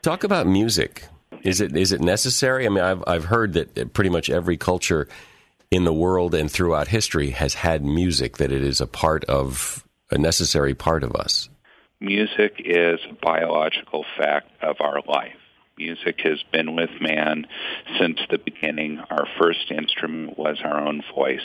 Talk 0.03 0.25
about 0.25 0.47
music. 0.47 1.05
Is 1.43 1.61
it 1.61 1.77
is 1.77 1.93
it 1.93 2.01
necessary? 2.01 2.67
I 2.67 2.69
mean, 2.71 2.85
I've 2.85 3.05
I've 3.07 3.25
heard 3.27 3.53
that 3.55 3.93
pretty 3.93 4.11
much 4.11 4.31
every 4.31 4.57
culture 4.57 5.09
in 5.71 5.85
the 5.85 5.93
world 5.93 6.35
and 6.35 6.51
throughout 6.51 6.89
history 6.89 7.31
has 7.31 7.55
had 7.55 7.85
music. 7.85 8.39
That 8.39 8.53
it 8.53 8.63
is 8.63 8.81
a 8.81 8.87
part 8.87 9.25
of 9.27 9.85
a 10.11 10.19
necessary 10.19 10.75
part 10.75 11.03
of 11.03 11.15
us. 11.15 11.49
Music 12.01 12.55
is 12.59 13.01
a 13.11 13.15
biological 13.23 14.05
fact 14.19 14.51
of 14.63 14.77
our 14.81 15.01
life 15.09 15.33
music 15.77 16.21
has 16.25 16.43
been 16.53 16.75
with 16.75 16.91
man 17.01 17.47
since 17.99 18.19
the 18.31 18.39
beginning. 18.39 18.99
Our 19.11 19.27
first 19.39 19.71
instrument 19.71 20.39
was 20.39 20.59
our 20.65 20.87
own 20.87 21.03
voice. 21.15 21.41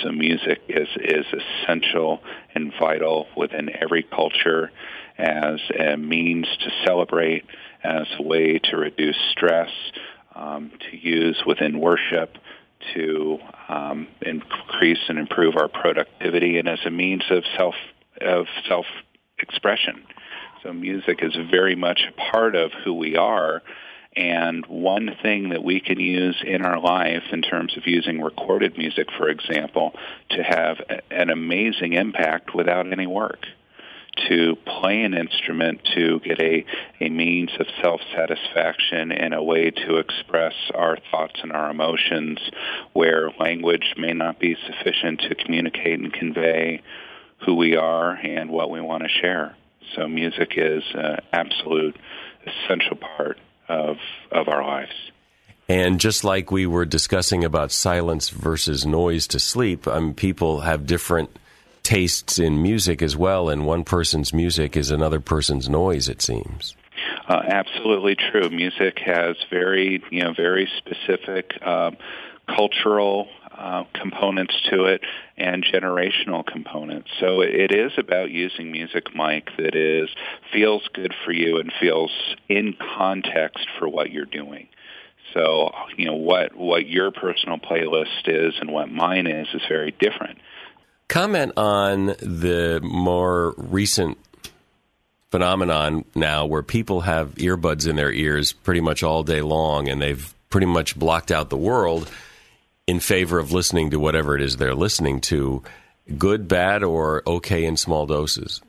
So 0.00 0.12
music 0.12 0.62
is, 0.68 0.88
is 0.96 1.26
essential 1.32 2.20
and 2.54 2.72
vital 2.78 3.26
within 3.36 3.70
every 3.74 4.04
culture 4.04 4.70
as 5.18 5.60
a 5.78 5.96
means 5.96 6.46
to 6.60 6.70
celebrate, 6.84 7.44
as 7.82 8.06
a 8.18 8.22
way 8.22 8.58
to 8.58 8.76
reduce 8.76 9.18
stress, 9.32 9.70
um, 10.34 10.70
to 10.90 10.96
use 10.96 11.42
within 11.46 11.80
worship, 11.80 12.36
to 12.94 13.38
um, 13.68 14.06
increase 14.22 14.98
and 15.08 15.18
improve 15.18 15.56
our 15.56 15.68
productivity, 15.68 16.58
and 16.58 16.68
as 16.68 16.80
a 16.84 16.90
means 16.90 17.22
of 17.30 17.44
self 17.56 17.74
of 18.20 18.46
self 18.68 18.86
expression. 19.38 20.04
So 20.64 20.72
music 20.72 21.18
is 21.22 21.36
very 21.50 21.76
much 21.76 22.00
a 22.08 22.30
part 22.30 22.56
of 22.56 22.72
who 22.72 22.94
we 22.94 23.16
are. 23.16 23.62
And 24.16 24.64
one 24.64 25.14
thing 25.22 25.50
that 25.50 25.62
we 25.62 25.78
can 25.78 26.00
use 26.00 26.42
in 26.42 26.64
our 26.64 26.80
life 26.80 27.24
in 27.32 27.42
terms 27.42 27.76
of 27.76 27.86
using 27.86 28.22
recorded 28.22 28.78
music, 28.78 29.08
for 29.18 29.28
example, 29.28 29.92
to 30.30 30.42
have 30.42 30.78
an 31.10 31.28
amazing 31.28 31.92
impact 31.92 32.54
without 32.54 32.90
any 32.90 33.06
work. 33.06 33.44
To 34.28 34.56
play 34.64 35.02
an 35.02 35.12
instrument 35.12 35.80
to 35.96 36.20
get 36.20 36.40
a, 36.40 36.64
a 37.00 37.10
means 37.10 37.50
of 37.58 37.66
self 37.82 38.00
satisfaction 38.14 39.12
and 39.12 39.34
a 39.34 39.42
way 39.42 39.70
to 39.70 39.96
express 39.96 40.54
our 40.72 40.96
thoughts 41.10 41.40
and 41.42 41.52
our 41.52 41.68
emotions 41.70 42.38
where 42.92 43.32
language 43.38 43.94
may 43.98 44.12
not 44.12 44.38
be 44.38 44.56
sufficient 44.66 45.20
to 45.22 45.34
communicate 45.34 45.98
and 45.98 46.12
convey 46.12 46.80
who 47.44 47.56
we 47.56 47.76
are 47.76 48.12
and 48.12 48.48
what 48.48 48.70
we 48.70 48.80
want 48.80 49.02
to 49.02 49.08
share. 49.08 49.56
So 49.94 50.08
music 50.08 50.52
is 50.56 50.82
an 50.94 51.18
absolute 51.32 51.96
essential 52.46 52.96
part 52.96 53.38
of 53.68 53.96
of 54.30 54.48
our 54.48 54.64
lives. 54.64 54.92
And 55.68 55.98
just 55.98 56.24
like 56.24 56.50
we 56.50 56.66
were 56.66 56.84
discussing 56.84 57.42
about 57.44 57.72
silence 57.72 58.28
versus 58.28 58.84
noise 58.84 59.26
to 59.28 59.40
sleep, 59.40 59.86
um, 59.86 60.12
people 60.12 60.60
have 60.60 60.86
different 60.86 61.30
tastes 61.82 62.38
in 62.38 62.62
music 62.62 63.00
as 63.00 63.16
well, 63.16 63.48
and 63.48 63.64
one 63.66 63.84
person's 63.84 64.32
music 64.32 64.76
is 64.76 64.90
another 64.90 65.20
person's 65.20 65.68
noise. 65.68 66.08
It 66.08 66.20
seems. 66.20 66.76
Uh, 67.28 67.42
absolutely 67.46 68.16
true. 68.16 68.50
Music 68.50 68.98
has 69.04 69.36
very, 69.50 70.02
you 70.10 70.22
know, 70.22 70.34
very 70.34 70.68
specific 70.78 71.52
um, 71.66 71.96
cultural 72.46 73.28
uh, 73.64 73.84
components 73.94 74.54
to 74.68 74.84
it 74.84 75.00
and 75.38 75.64
generational 75.64 76.44
components. 76.44 77.08
So 77.18 77.40
it 77.40 77.72
is 77.72 77.92
about 77.96 78.30
using 78.30 78.70
music, 78.70 79.14
Mike, 79.14 79.48
that 79.56 79.74
is 79.74 80.10
feels 80.52 80.86
good 80.92 81.14
for 81.24 81.32
you 81.32 81.56
and 81.56 81.72
feels 81.80 82.10
in 82.46 82.76
context 82.98 83.66
for 83.78 83.88
what 83.88 84.10
you're 84.10 84.26
doing. 84.26 84.68
So 85.32 85.70
you 85.96 86.04
know 86.04 86.16
what 86.16 86.54
what 86.54 86.86
your 86.86 87.10
personal 87.10 87.56
playlist 87.56 88.26
is 88.26 88.52
and 88.60 88.70
what 88.70 88.90
mine 88.90 89.26
is 89.26 89.48
is 89.54 89.62
very 89.66 89.92
different. 89.98 90.38
Comment 91.08 91.50
on 91.56 92.06
the 92.20 92.80
more 92.82 93.54
recent 93.56 94.18
phenomenon 95.30 96.04
now 96.14 96.44
where 96.44 96.62
people 96.62 97.00
have 97.00 97.34
earbuds 97.36 97.88
in 97.88 97.96
their 97.96 98.12
ears 98.12 98.52
pretty 98.52 98.82
much 98.82 99.02
all 99.02 99.22
day 99.22 99.40
long 99.40 99.88
and 99.88 100.02
they've 100.02 100.34
pretty 100.50 100.66
much 100.66 100.98
blocked 100.98 101.32
out 101.32 101.48
the 101.48 101.56
world 101.56 102.10
in 102.86 103.00
favor 103.00 103.38
of 103.38 103.52
listening 103.52 103.90
to 103.90 103.98
whatever 103.98 104.36
it 104.36 104.42
is 104.42 104.56
they're 104.56 104.74
listening 104.74 105.20
to, 105.20 105.62
good, 106.18 106.48
bad, 106.48 106.82
or 106.82 107.22
okay 107.26 107.64
in 107.64 107.76
small 107.76 108.06
doses? 108.06 108.60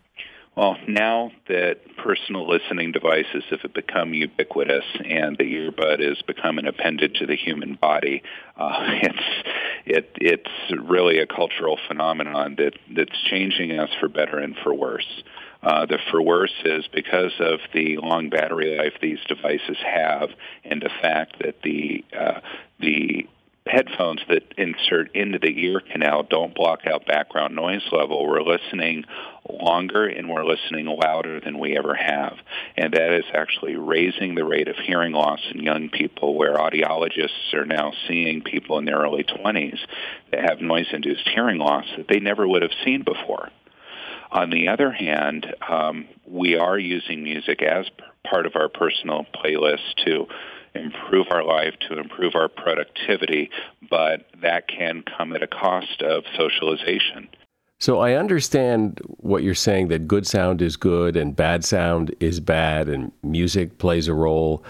Well, 0.56 0.78
now 0.88 1.32
that 1.50 1.82
personal 1.98 2.48
listening 2.48 2.94
devices 2.94 3.44
have 3.50 3.74
become 3.74 4.14
ubiquitous 4.14 4.86
and 5.04 5.38
the 5.38 5.44
earbud 5.44 6.00
has 6.00 6.22
become 6.22 6.58
an 6.60 6.66
appendage 6.66 7.20
to 7.20 7.26
the 7.26 7.36
human 7.36 7.76
body, 7.76 8.24
uh, 8.56 8.88
it's 9.02 9.50
it, 9.86 10.12
it's 10.16 10.72
really 10.82 11.20
a 11.20 11.28
cultural 11.28 11.78
phenomenon 11.88 12.56
that 12.58 12.74
that's 12.96 13.22
changing 13.30 13.78
us 13.78 13.90
for 14.00 14.08
better 14.08 14.38
and 14.38 14.56
for 14.64 14.74
worse. 14.74 15.24
Uh, 15.62 15.86
the 15.86 15.98
for 16.10 16.22
worse 16.22 16.54
is 16.64 16.86
because 16.94 17.34
of 17.40 17.60
the 17.74 17.98
long 17.98 18.30
battery 18.30 18.78
life 18.78 18.94
these 19.02 19.20
devices 19.28 19.78
have, 19.84 20.30
and 20.64 20.82
the 20.82 20.92
fact 21.02 21.38
that 21.44 21.62
the 21.64 22.06
uh, 22.18 22.40
the 22.80 23.28
headphones 23.68 24.22
that 24.30 24.44
insert 24.58 25.16
into 25.16 25.40
the 25.40 25.66
ear 25.66 25.80
canal 25.80 26.24
don't 26.24 26.54
block 26.54 26.82
out 26.86 27.08
background 27.08 27.56
noise 27.56 27.82
level. 27.92 28.28
We're 28.28 28.44
listening 28.44 29.06
longer 29.50 30.06
and 30.06 30.30
we're 30.30 30.46
listening 30.46 30.86
louder 30.86 31.40
than 31.40 31.58
we 31.58 31.76
ever 31.76 31.96
have. 31.96 32.38
And 32.78 32.94
that 32.94 33.14
is 33.14 33.26
actually 33.34 33.76
raising 33.76 34.36
the 34.36 34.46
rate 34.46 34.68
of 34.68 34.76
hearing 34.76 35.14
loss 35.14 35.40
in 35.52 35.64
young 35.64 35.90
people 35.90 36.36
where 36.36 36.56
audiologists 36.56 37.54
are 37.54 37.66
now 37.66 37.92
seeing 38.08 38.42
people 38.42 38.78
in 38.78 38.86
their 38.86 39.00
early 39.00 39.24
20s 39.24 39.80
that 40.32 40.48
have 40.48 40.62
noise-induced 40.62 41.28
hearing 41.34 41.58
loss 41.58 41.86
that 41.98 42.08
they 42.08 42.20
never 42.20 42.48
would 42.48 42.62
have 42.62 42.72
seen 42.84 43.04
before. 43.04 43.50
On 44.32 44.52
the 44.52 44.68
other 44.68 44.92
hand, 44.92 45.48
um, 45.68 46.08
we 46.28 46.56
are 46.56 46.78
using 46.78 47.24
music 47.24 47.62
as 47.64 47.88
part 48.30 48.46
of 48.46 48.56
our 48.56 48.70
personal 48.70 49.26
playlist 49.34 49.96
to 50.06 50.28
improve 50.76 51.28
our 51.32 51.44
life, 51.44 51.74
to 51.90 52.00
improve 52.00 52.36
our 52.36 52.50
productivity, 52.50 53.50
but 53.90 54.28
that 54.42 54.68
can 54.68 55.04
come 55.18 55.34
at 55.34 55.44
a 55.44 55.48
cost 55.48 56.02
of 56.02 56.24
socialization. 56.38 57.30
So 57.80 58.00
I 58.00 58.14
understand 58.14 59.00
what 59.18 59.44
you're 59.44 59.54
saying 59.54 59.90
that 59.90 60.08
good 60.08 60.26
sound 60.26 60.62
is 60.62 60.78
good 60.78 61.16
and 61.16 61.36
bad 61.36 61.66
sound 61.66 62.16
is 62.20 62.40
bad 62.40 62.88
and 62.88 63.12
music 63.22 63.78
plays 63.78 64.08
a 64.08 64.14
role. 64.14 64.64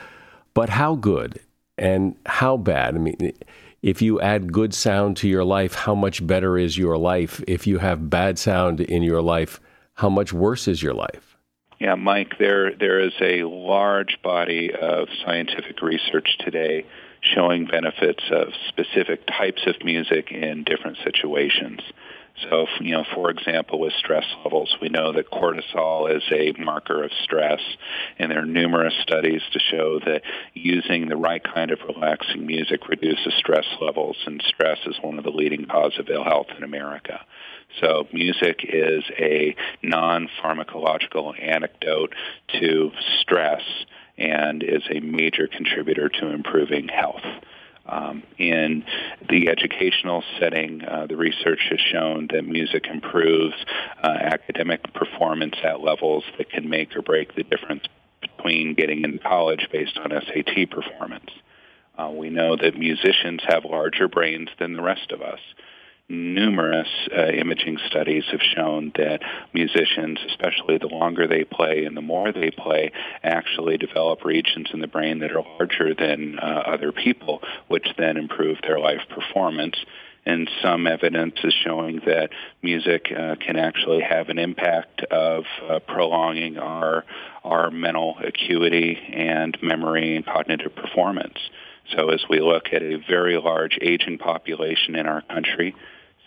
But 0.54 0.70
how 0.70 0.96
good 0.96 1.40
and 1.78 2.16
how 2.26 2.58
bad? 2.58 2.96
I 2.96 2.98
mean, 2.98 3.34
if 3.82 4.02
you 4.02 4.20
add 4.20 4.52
good 4.52 4.74
sound 4.74 5.18
to 5.18 5.28
your 5.28 5.44
life, 5.44 5.76
how 5.76 5.94
much 5.94 6.26
better 6.26 6.58
is 6.58 6.78
your 6.78 6.98
life? 6.98 7.44
If 7.48 7.68
you 7.68 7.78
have 7.78 8.10
bad 8.10 8.40
sound 8.40 8.82
in 8.82 9.04
your 9.04 9.22
life, 9.22 9.60
how 9.94 10.10
much 10.10 10.34
worse 10.34 10.68
is 10.68 10.82
your 10.82 10.96
life? 10.96 11.35
Yeah, 11.80 11.96
Mike, 11.96 12.38
there 12.40 12.74
there 12.74 13.02
is 13.02 13.14
a 13.20 13.44
large 13.44 14.22
body 14.24 14.72
of 14.74 15.10
scientific 15.26 15.82
research 15.82 16.38
today 16.40 16.86
showing 17.22 17.66
benefits 17.66 18.24
of 18.32 18.50
specific 18.70 19.26
types 19.28 19.62
of 19.68 19.84
music 19.84 20.32
in 20.32 20.64
different 20.64 20.98
situations. 21.04 21.82
So, 22.50 22.68
you 22.82 22.92
know, 22.92 23.06
for 23.14 23.30
example, 23.30 23.80
with 23.80 23.94
stress 23.94 24.26
levels, 24.44 24.76
we 24.82 24.90
know 24.90 25.14
that 25.14 25.32
cortisol 25.32 26.14
is 26.16 26.24
a 26.32 26.52
marker 26.62 27.04
of 27.04 27.12
stress, 27.24 27.62
and 28.20 28.30
there 28.30 28.40
are 28.40 28.46
numerous 28.46 28.94
studies 29.02 29.42
to 29.54 29.60
show 29.60 30.00
that 30.00 30.22
using 30.54 31.08
the 31.08 31.16
right 31.16 31.42
kind 31.44 31.72
of 31.72 31.80
relaxing 31.88 32.46
music 32.46 32.90
reduces 32.90 33.34
stress 33.38 33.66
levels, 33.80 34.18
and 34.26 34.44
stress 34.48 34.80
is 34.86 34.98
one 35.02 35.18
of 35.18 35.24
the 35.24 35.32
leading 35.32 35.66
causes 35.66 36.00
of 36.00 36.10
ill 36.10 36.26
health 36.26 36.48
in 36.58 36.64
America. 36.64 37.22
So 37.82 38.08
music 38.14 38.62
is 38.64 39.04
a 39.20 39.56
non-pharmacological 39.82 41.42
antidote 41.42 42.14
to 42.60 42.92
stress 43.22 43.62
and 44.18 44.64
is 44.64 44.84
a 44.90 45.00
major 45.02 45.48
contributor 45.48 46.10
to 46.10 46.28
improving 46.28 46.88
health. 46.88 47.24
Um, 47.88 48.24
in 48.40 48.84
the 49.30 49.50
educational 49.50 50.24
setting, 50.40 50.84
uh, 50.84 51.06
the 51.08 51.18
research 51.18 51.68
has 51.70 51.80
shown 51.80 52.28
that 52.32 52.44
music 52.44 52.88
improves 52.88 53.54
uh, 54.02 54.08
academic 54.08 54.92
performance 54.94 55.56
at 55.64 55.82
levels 55.82 56.24
that 56.38 56.50
can 56.50 56.68
make 56.68 56.96
or 56.96 57.04
break 57.04 57.36
the 57.36 57.44
difference 57.44 57.84
between 58.22 58.74
getting 58.74 59.04
into 59.04 59.20
college 59.20 59.68
based 59.72 60.00
on 60.00 60.10
SAT 60.10 60.70
performance. 60.72 61.30
Uh, 61.98 62.10
we 62.12 62.30
know 62.30 62.56
that 62.56 62.78
musicians 62.78 63.42
have 63.48 63.66
larger 63.66 64.08
brains 64.08 64.50
than 64.60 64.74
the 64.76 64.82
rest 64.82 65.12
of 65.12 65.22
us 65.22 65.40
numerous 66.08 66.88
uh, 67.18 67.28
imaging 67.30 67.78
studies 67.88 68.24
have 68.32 68.42
shown 68.42 68.92
that 68.96 69.22
musicians, 69.54 70.20
especially 70.28 70.78
the 70.78 70.88
longer 70.88 71.28
they 71.28 71.44
play 71.44 71.86
and 71.86 71.98
the 71.98 72.02
more 72.02 72.32
they 72.32 72.52
play, 72.52 72.92
actually 73.24 73.78
develop 73.78 74.24
regions 74.24 74.68
in 74.74 74.82
the 74.82 74.88
brain 74.88 75.20
that 75.20 75.32
are 75.32 75.44
larger 75.58 75.96
than 75.96 76.38
uh, 76.38 76.64
other 76.68 76.92
people, 76.92 77.42
which 77.68 77.88
then 77.98 78.18
improve 78.18 78.58
their 78.62 78.80
life 78.80 79.02
performance. 79.10 79.76
And 80.28 80.50
some 80.62 80.88
evidence 80.88 81.36
is 81.44 81.54
showing 81.64 82.02
that 82.06 82.30
music 82.62 83.12
uh, 83.12 83.36
can 83.36 83.58
actually 83.58 84.02
have 84.02 84.30
an 84.30 84.40
impact 84.40 85.04
of 85.04 85.44
uh, 85.70 85.80
prolonging 85.80 86.58
our 86.58 87.04
our 87.44 87.70
mental 87.70 88.18
acuity 88.24 88.98
and 89.14 89.56
memory 89.62 90.16
and 90.16 90.26
cognitive 90.26 90.76
performance. 90.76 91.38
So 91.96 92.10
as 92.10 92.26
we 92.28 92.40
look 92.40 92.74
at 92.74 92.82
a 92.82 92.98
very 93.08 93.38
large 93.38 93.78
aging 93.80 94.18
population 94.18 94.96
in 94.96 95.06
our 95.06 95.22
country, 95.22 95.76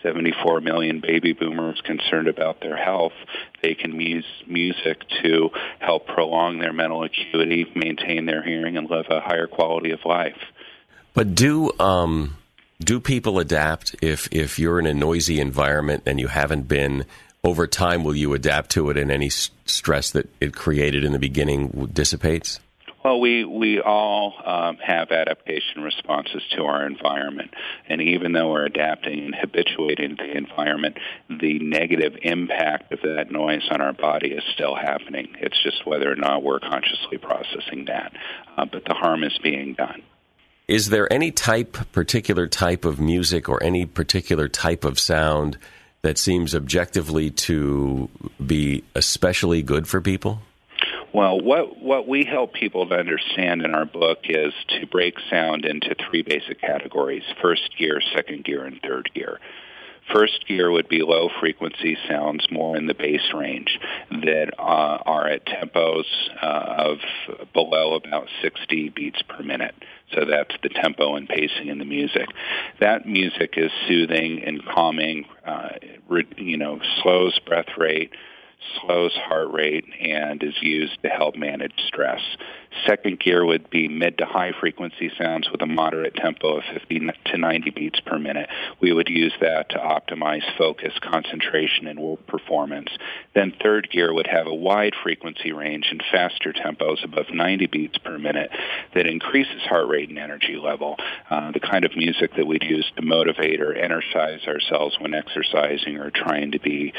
74 0.01 0.61
million 0.61 1.01
baby 1.01 1.33
boomers 1.33 1.81
concerned 1.81 2.27
about 2.27 2.61
their 2.61 2.77
health, 2.77 3.13
they 3.61 3.75
can 3.75 3.99
use 3.99 4.25
music 4.47 5.01
to 5.23 5.49
help 5.79 6.07
prolong 6.07 6.59
their 6.59 6.73
mental 6.73 7.03
acuity, 7.03 7.71
maintain 7.75 8.25
their 8.25 8.41
hearing, 8.41 8.77
and 8.77 8.89
live 8.89 9.07
a 9.09 9.19
higher 9.19 9.47
quality 9.47 9.91
of 9.91 9.99
life. 10.05 10.37
But 11.13 11.35
do 11.35 11.71
um, 11.79 12.37
do 12.79 12.99
people 12.99 13.39
adapt 13.39 13.95
if 14.01 14.27
if 14.31 14.57
you're 14.57 14.79
in 14.79 14.85
a 14.85 14.93
noisy 14.93 15.39
environment 15.39 16.03
and 16.05 16.19
you 16.19 16.27
haven't 16.27 16.67
been 16.67 17.05
over 17.43 17.67
time? 17.67 18.03
Will 18.03 18.15
you 18.15 18.33
adapt 18.33 18.69
to 18.71 18.89
it, 18.89 18.97
and 18.97 19.11
any 19.11 19.29
stress 19.29 20.11
that 20.11 20.29
it 20.39 20.53
created 20.53 21.03
in 21.03 21.11
the 21.11 21.19
beginning 21.19 21.89
dissipates? 21.93 22.59
Well, 23.03 23.21
we 23.21 23.45
we 23.45 23.79
all 23.79 24.33
um, 24.45 24.77
have 24.77 25.11
adaptation 25.11 25.83
responses 25.83 26.43
to 26.57 26.63
our 26.63 26.85
environment, 26.85 27.53
and 27.87 28.01
even 28.01 28.33
though 28.33 28.51
we're 28.51 28.65
adapting 28.65 29.23
and 29.23 29.35
habituating 29.35 30.17
to 30.17 30.23
the 30.23 30.37
environment, 30.37 30.97
the 31.29 31.59
negative 31.59 32.17
impact 32.21 32.91
of 32.91 32.99
that 33.03 33.31
noise 33.31 33.65
on 33.71 33.79
our 33.79 33.93
body 33.93 34.31
is 34.31 34.43
still 34.53 34.75
happening. 34.75 35.29
It's 35.39 35.61
just 35.63 35.85
whether 35.85 36.11
or 36.11 36.17
not 36.17 36.43
we're 36.43 36.59
consciously 36.59 37.17
processing 37.17 37.85
that, 37.85 38.11
uh, 38.57 38.65
but 38.65 38.83
the 38.83 38.93
harm 38.93 39.23
is 39.23 39.37
being 39.41 39.75
done. 39.75 40.01
Is 40.67 40.89
there 40.89 41.11
any 41.11 41.31
type, 41.31 41.77
particular 41.93 42.47
type 42.47 42.83
of 42.83 42.99
music, 42.99 43.47
or 43.47 43.63
any 43.63 43.85
particular 43.85 44.49
type 44.49 44.83
of 44.83 44.99
sound 44.99 45.57
that 46.01 46.17
seems 46.17 46.53
objectively 46.53 47.31
to 47.31 48.09
be 48.45 48.83
especially 48.93 49.63
good 49.63 49.87
for 49.87 50.01
people? 50.01 50.41
Well, 51.13 51.39
what 51.39 51.81
what 51.81 52.07
we 52.07 52.23
help 52.23 52.53
people 52.53 52.87
to 52.87 52.95
understand 52.95 53.63
in 53.63 53.73
our 53.73 53.85
book 53.85 54.19
is 54.25 54.53
to 54.79 54.85
break 54.85 55.15
sound 55.29 55.65
into 55.65 55.95
three 55.95 56.21
basic 56.21 56.61
categories: 56.61 57.23
first 57.41 57.75
gear, 57.77 57.99
second 58.15 58.45
gear, 58.45 58.63
and 58.63 58.79
third 58.81 59.09
gear. 59.13 59.39
First 60.13 60.47
gear 60.47 60.71
would 60.71 60.87
be 60.87 61.01
low 61.01 61.29
frequency 61.39 61.95
sounds 62.07 62.45
more 62.49 62.75
in 62.75 62.87
the 62.87 62.95
bass 62.95 63.31
range 63.33 63.79
that 64.09 64.51
uh, 64.57 64.97
are 65.05 65.27
at 65.27 65.45
tempos 65.45 66.05
uh, 66.41 66.75
of 66.77 66.97
below 67.53 67.93
about 67.93 68.27
60 68.41 68.89
beats 68.89 69.21
per 69.21 69.43
minute. 69.43 69.75
So 70.13 70.25
that's 70.25 70.55
the 70.63 70.69
tempo 70.69 71.15
and 71.15 71.29
pacing 71.29 71.67
in 71.67 71.77
the 71.77 71.85
music. 71.85 72.27
That 72.79 73.05
music 73.05 73.53
is 73.57 73.71
soothing 73.87 74.43
and 74.43 74.65
calming, 74.65 75.25
uh, 75.45 75.69
you 76.37 76.57
know, 76.57 76.79
slows 77.03 77.37
breath 77.45 77.77
rate, 77.77 78.11
slows 78.81 79.13
heart 79.13 79.51
rate 79.51 79.85
and 80.01 80.41
is 80.43 80.55
used 80.61 81.01
to 81.03 81.09
help 81.09 81.35
manage 81.35 81.73
stress. 81.87 82.21
Second 82.85 83.19
gear 83.19 83.45
would 83.45 83.69
be 83.69 83.87
mid 83.87 84.17
to 84.19 84.25
high 84.25 84.51
frequency 84.59 85.11
sounds 85.17 85.49
with 85.51 85.61
a 85.61 85.65
moderate 85.65 86.15
tempo 86.15 86.57
of 86.57 86.63
50 86.73 87.09
to 87.25 87.37
90 87.37 87.71
beats 87.71 87.99
per 88.01 88.19
minute. 88.19 88.49
We 88.79 88.93
would 88.93 89.09
use 89.09 89.33
that 89.41 89.69
to 89.69 89.77
optimize 89.77 90.43
focus, 90.57 90.93
concentration, 91.01 91.87
and 91.87 91.99
work 91.99 92.25
performance. 92.27 92.89
Then 93.33 93.53
third 93.61 93.89
gear 93.89 94.13
would 94.13 94.27
have 94.27 94.47
a 94.47 94.53
wide 94.53 94.93
frequency 95.01 95.51
range 95.51 95.87
and 95.89 96.03
faster 96.11 96.53
tempos 96.53 97.03
above 97.03 97.25
90 97.33 97.67
beats 97.67 97.97
per 97.97 98.19
minute 98.19 98.51
that 98.93 99.07
increases 99.07 99.61
heart 99.63 99.87
rate 99.87 100.09
and 100.09 100.19
energy 100.19 100.57
level, 100.57 100.97
uh, 101.29 101.51
the 101.51 101.59
kind 101.59 101.85
of 101.85 101.95
music 101.95 102.35
that 102.35 102.45
we'd 102.45 102.63
use 102.63 102.89
to 102.95 103.01
motivate 103.01 103.61
or 103.61 103.73
energize 103.73 104.47
ourselves 104.47 104.97
when 104.99 105.13
exercising 105.13 105.97
or 105.97 106.11
trying 106.11 106.51
to 106.51 106.59
be 106.59 106.93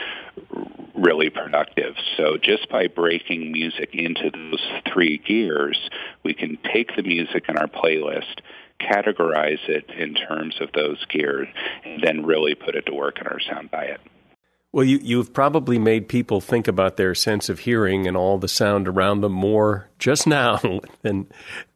really 1.00 1.30
productive. 1.30 1.94
So 2.16 2.36
just 2.36 2.68
by 2.68 2.86
breaking 2.86 3.52
music 3.52 3.90
into 3.94 4.30
those 4.30 4.64
three 4.92 5.18
gears, 5.18 5.90
we 6.22 6.34
can 6.34 6.58
take 6.72 6.94
the 6.96 7.02
music 7.02 7.44
in 7.48 7.56
our 7.56 7.66
playlist, 7.66 8.40
categorize 8.80 9.68
it 9.68 9.88
in 9.90 10.14
terms 10.14 10.56
of 10.60 10.70
those 10.72 11.04
gears, 11.06 11.48
and 11.84 12.02
then 12.02 12.24
really 12.24 12.54
put 12.54 12.74
it 12.74 12.86
to 12.86 12.94
work 12.94 13.20
in 13.20 13.26
our 13.26 13.40
sound 13.40 13.70
diet. 13.70 14.00
Well, 14.72 14.84
you, 14.84 15.00
you've 15.02 15.32
probably 15.32 15.80
made 15.80 16.08
people 16.08 16.40
think 16.40 16.68
about 16.68 16.96
their 16.96 17.14
sense 17.14 17.48
of 17.48 17.60
hearing 17.60 18.06
and 18.06 18.16
all 18.16 18.38
the 18.38 18.46
sound 18.46 18.86
around 18.86 19.20
them 19.20 19.32
more 19.32 19.88
just 19.98 20.28
now 20.28 20.60
than, 21.02 21.26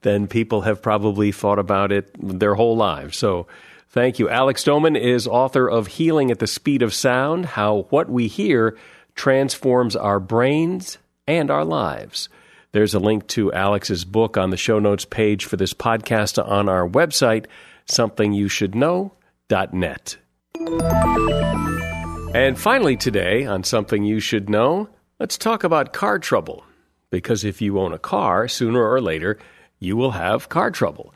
than 0.03 0.29
people 0.29 0.61
have 0.61 0.81
probably 0.81 1.33
thought 1.33 1.59
about 1.59 1.91
it 1.91 2.15
their 2.21 2.55
whole 2.55 2.77
lives. 2.77 3.17
So 3.17 3.49
thank 3.89 4.21
you. 4.21 4.29
Alex 4.29 4.63
Doman 4.63 4.95
is 4.95 5.27
author 5.27 5.69
of 5.69 5.89
Healing 5.89 6.31
at 6.31 6.39
the 6.39 6.47
Speed 6.47 6.83
of 6.83 6.95
Sound 6.95 7.47
How 7.47 7.87
What 7.91 8.09
We 8.09 8.29
Hear 8.29 8.77
transforms 9.15 9.97
our 9.97 10.21
brains 10.21 10.99
and 11.27 11.51
our 11.51 11.65
lives. 11.65 12.29
There's 12.73 12.95
a 12.95 12.99
link 12.99 13.27
to 13.29 13.53
Alex's 13.53 14.05
book 14.05 14.37
on 14.37 14.51
the 14.51 14.57
show 14.57 14.79
notes 14.79 15.05
page 15.05 15.45
for 15.45 15.57
this 15.57 15.73
podcast 15.73 16.45
on 16.45 16.69
our 16.69 16.89
website, 16.89 17.47
somethingyoushouldknow.net. 17.87 20.17
And 22.35 22.59
finally, 22.59 22.97
today 22.97 23.47
on 23.47 23.63
Something 23.63 24.03
You 24.03 24.19
Should 24.19 24.51
Know, 24.51 24.89
let's 25.21 25.39
talk 25.39 25.63
about 25.63 25.93
car 25.93 26.19
trouble. 26.19 26.65
Because 27.11 27.45
if 27.45 27.63
you 27.63 27.79
own 27.79 27.93
a 27.93 27.99
car, 27.99 28.49
sooner 28.49 28.85
or 28.85 29.01
later, 29.01 29.39
you 29.79 29.97
will 29.97 30.11
have 30.11 30.49
car 30.49 30.73
trouble. 30.73 31.15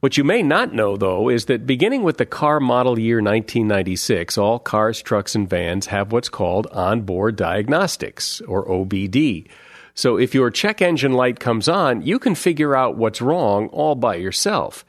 What 0.00 0.16
you 0.16 0.22
may 0.22 0.44
not 0.44 0.72
know, 0.72 0.96
though, 0.96 1.28
is 1.28 1.46
that 1.46 1.66
beginning 1.66 2.04
with 2.04 2.18
the 2.18 2.26
car 2.26 2.60
model 2.60 3.00
year 3.00 3.16
1996, 3.16 4.38
all 4.38 4.60
cars, 4.60 5.02
trucks, 5.02 5.34
and 5.34 5.50
vans 5.50 5.86
have 5.86 6.12
what's 6.12 6.28
called 6.28 6.68
onboard 6.68 7.34
diagnostics, 7.34 8.40
or 8.42 8.64
OBD. 8.68 9.48
So 9.94 10.16
if 10.16 10.36
your 10.36 10.52
check 10.52 10.80
engine 10.80 11.14
light 11.14 11.40
comes 11.40 11.68
on, 11.68 12.02
you 12.02 12.20
can 12.20 12.36
figure 12.36 12.76
out 12.76 12.96
what's 12.96 13.20
wrong 13.20 13.66
all 13.68 13.96
by 13.96 14.14
yourself. 14.14 14.84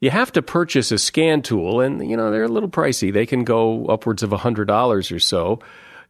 You 0.00 0.08
have 0.08 0.32
to 0.32 0.40
purchase 0.40 0.90
a 0.92 0.98
scan 0.98 1.42
tool, 1.42 1.82
and 1.82 2.08
you 2.08 2.16
know 2.16 2.30
they're 2.30 2.44
a 2.44 2.48
little 2.48 2.70
pricey. 2.70 3.12
They 3.12 3.26
can 3.26 3.44
go 3.44 3.84
upwards 3.86 4.22
of 4.22 4.30
$100 4.30 5.14
or 5.14 5.18
so. 5.18 5.58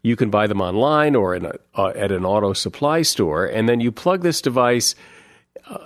You 0.03 0.14
can 0.14 0.30
buy 0.30 0.47
them 0.47 0.61
online 0.61 1.16
or 1.16 1.34
a, 1.34 1.59
uh, 1.74 1.89
at 1.97 2.12
an 2.12 2.24
auto 2.24 2.53
supply 2.53 3.03
store, 3.03 3.47
and 3.47 3.68
then 3.68 3.80
you 3.80 3.91
plug 3.91 4.22
this 4.22 4.41
device 4.41 4.95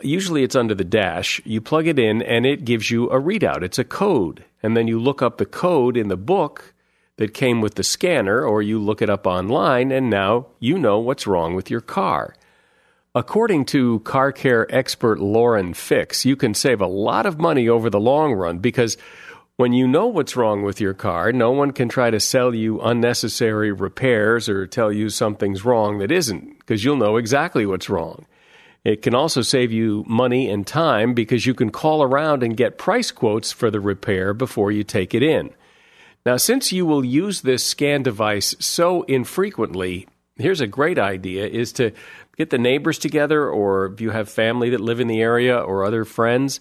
usually 0.03 0.43
it's 0.43 0.57
under 0.57 0.74
the 0.74 0.85
dash. 0.85 1.41
You 1.45 1.61
plug 1.61 1.87
it 1.87 1.99
in 1.99 2.22
and 2.22 2.47
it 2.47 2.64
gives 2.64 2.91
you 2.91 3.11
a 3.11 3.20
readout. 3.20 3.62
It's 3.62 3.78
a 3.78 3.85
code. 3.85 4.45
And 4.62 4.76
then 4.76 4.89
you 4.89 5.01
look 5.01 5.22
up 5.22 5.39
the 5.39 5.47
code 5.47 5.97
in 5.97 6.09
the 6.09 6.16
book 6.16 6.74
that 7.16 7.35
came 7.35 7.61
with 7.61 7.74
the 7.74 7.83
scanner, 7.83 8.45
or 8.45 8.62
you 8.62 8.78
look 8.78 9.03
it 9.03 9.11
up 9.11 9.26
online, 9.26 9.93
and 9.93 10.09
now 10.09 10.47
you 10.59 10.78
know 10.78 10.99
what's 10.99 11.26
wrong 11.26 11.55
with 11.55 11.70
your 11.70 11.80
car. 11.80 12.35
According 13.14 13.66
to 13.66 14.01
car 14.01 14.33
care 14.33 14.66
expert 14.74 15.20
Lauren 15.20 15.74
Fix, 15.74 16.24
you 16.24 16.35
can 16.37 16.55
save 16.55 16.80
a 16.80 16.87
lot 16.87 17.26
of 17.26 17.39
money 17.39 17.68
over 17.68 17.91
the 17.91 18.01
long 18.01 18.33
run 18.33 18.59
because 18.59 18.97
when 19.57 19.74
you 19.74 19.87
know 19.87 20.07
what's 20.07 20.35
wrong 20.35 20.62
with 20.62 20.80
your 20.80 20.95
car, 20.95 21.30
no 21.30 21.51
one 21.51 21.72
can 21.72 21.91
try 21.91 22.11
to 22.11 22.18
sell 22.18 22.55
you 22.55 22.80
unnecessary 22.80 23.70
repairs 23.70 24.49
or 24.49 24.66
tell 24.66 24.91
you 24.91 25.11
something's 25.11 25.64
wrong 25.64 25.99
that 25.99 26.11
isn't, 26.11 26.59
because 26.61 26.83
you'll 26.83 26.97
know 26.97 27.18
exactly 27.18 27.66
what's 27.66 27.91
wrong. 27.91 28.24
It 28.85 29.03
can 29.03 29.14
also 29.14 29.43
save 29.43 29.70
you 29.70 30.05
money 30.09 30.51
and 30.51 30.66
time 30.66 31.14
because 31.14 31.47
you 31.47 31.55
can 31.55 31.70
call 31.70 32.03
around 32.03 32.43
and 32.43 32.57
get 32.57 32.78
price 32.78 33.12
quotes 33.12 33.53
for 33.53 33.70
the 33.70 33.80
repair 33.80 34.35
before 34.35 34.72
you 34.72 34.83
take 34.83 35.14
it 35.14 35.22
in. 35.22 35.51
Now, 36.26 36.37
since 36.37 36.72
you 36.72 36.87
will 36.87 37.05
use 37.05 37.41
this 37.41 37.64
scan 37.64 38.03
device 38.03 38.55
so 38.59 39.03
infrequently, 39.03 40.09
here's 40.37 40.61
a 40.61 40.66
great 40.66 40.99
idea 40.99 41.47
is 41.47 41.72
to 41.74 41.93
get 42.37 42.51
the 42.51 42.59
neighbors 42.59 42.99
together 42.99 43.49
or 43.49 43.87
if 43.87 44.01
you 44.01 44.11
have 44.11 44.28
family 44.28 44.70
that 44.70 44.80
live 44.80 45.01
in 45.01 45.09
the 45.09 45.20
area 45.20 45.57
or 45.57 45.85
other 45.85 46.05
friends, 46.05 46.61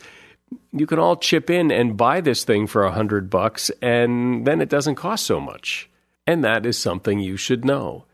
you 0.71 0.85
can 0.85 0.99
all 0.99 1.15
chip 1.15 1.49
in 1.49 1.71
and 1.71 1.97
buy 1.97 2.21
this 2.21 2.43
thing 2.43 2.67
for 2.67 2.83
a 2.83 2.91
hundred 2.91 3.29
bucks 3.29 3.71
and 3.81 4.45
then 4.45 4.61
it 4.61 4.69
doesn't 4.69 4.95
cost 4.95 5.25
so 5.25 5.39
much. 5.39 5.89
And 6.27 6.43
that 6.43 6.65
is 6.65 6.77
something 6.77 7.19
you 7.19 7.37
should 7.37 7.65
know. 7.65 8.05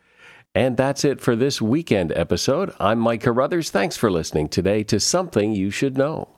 And 0.57 0.75
that's 0.75 1.05
it 1.05 1.21
for 1.21 1.35
this 1.35 1.61
weekend 1.61 2.11
episode. 2.13 2.73
I'm 2.79 2.97
Mike 2.97 3.21
Carruthers. 3.21 3.69
Thanks 3.69 3.95
for 3.95 4.09
listening 4.09 4.49
today 4.49 4.83
to 4.85 4.99
Something 4.99 5.51
You 5.53 5.69
Should 5.69 5.99
Know. 5.99 6.36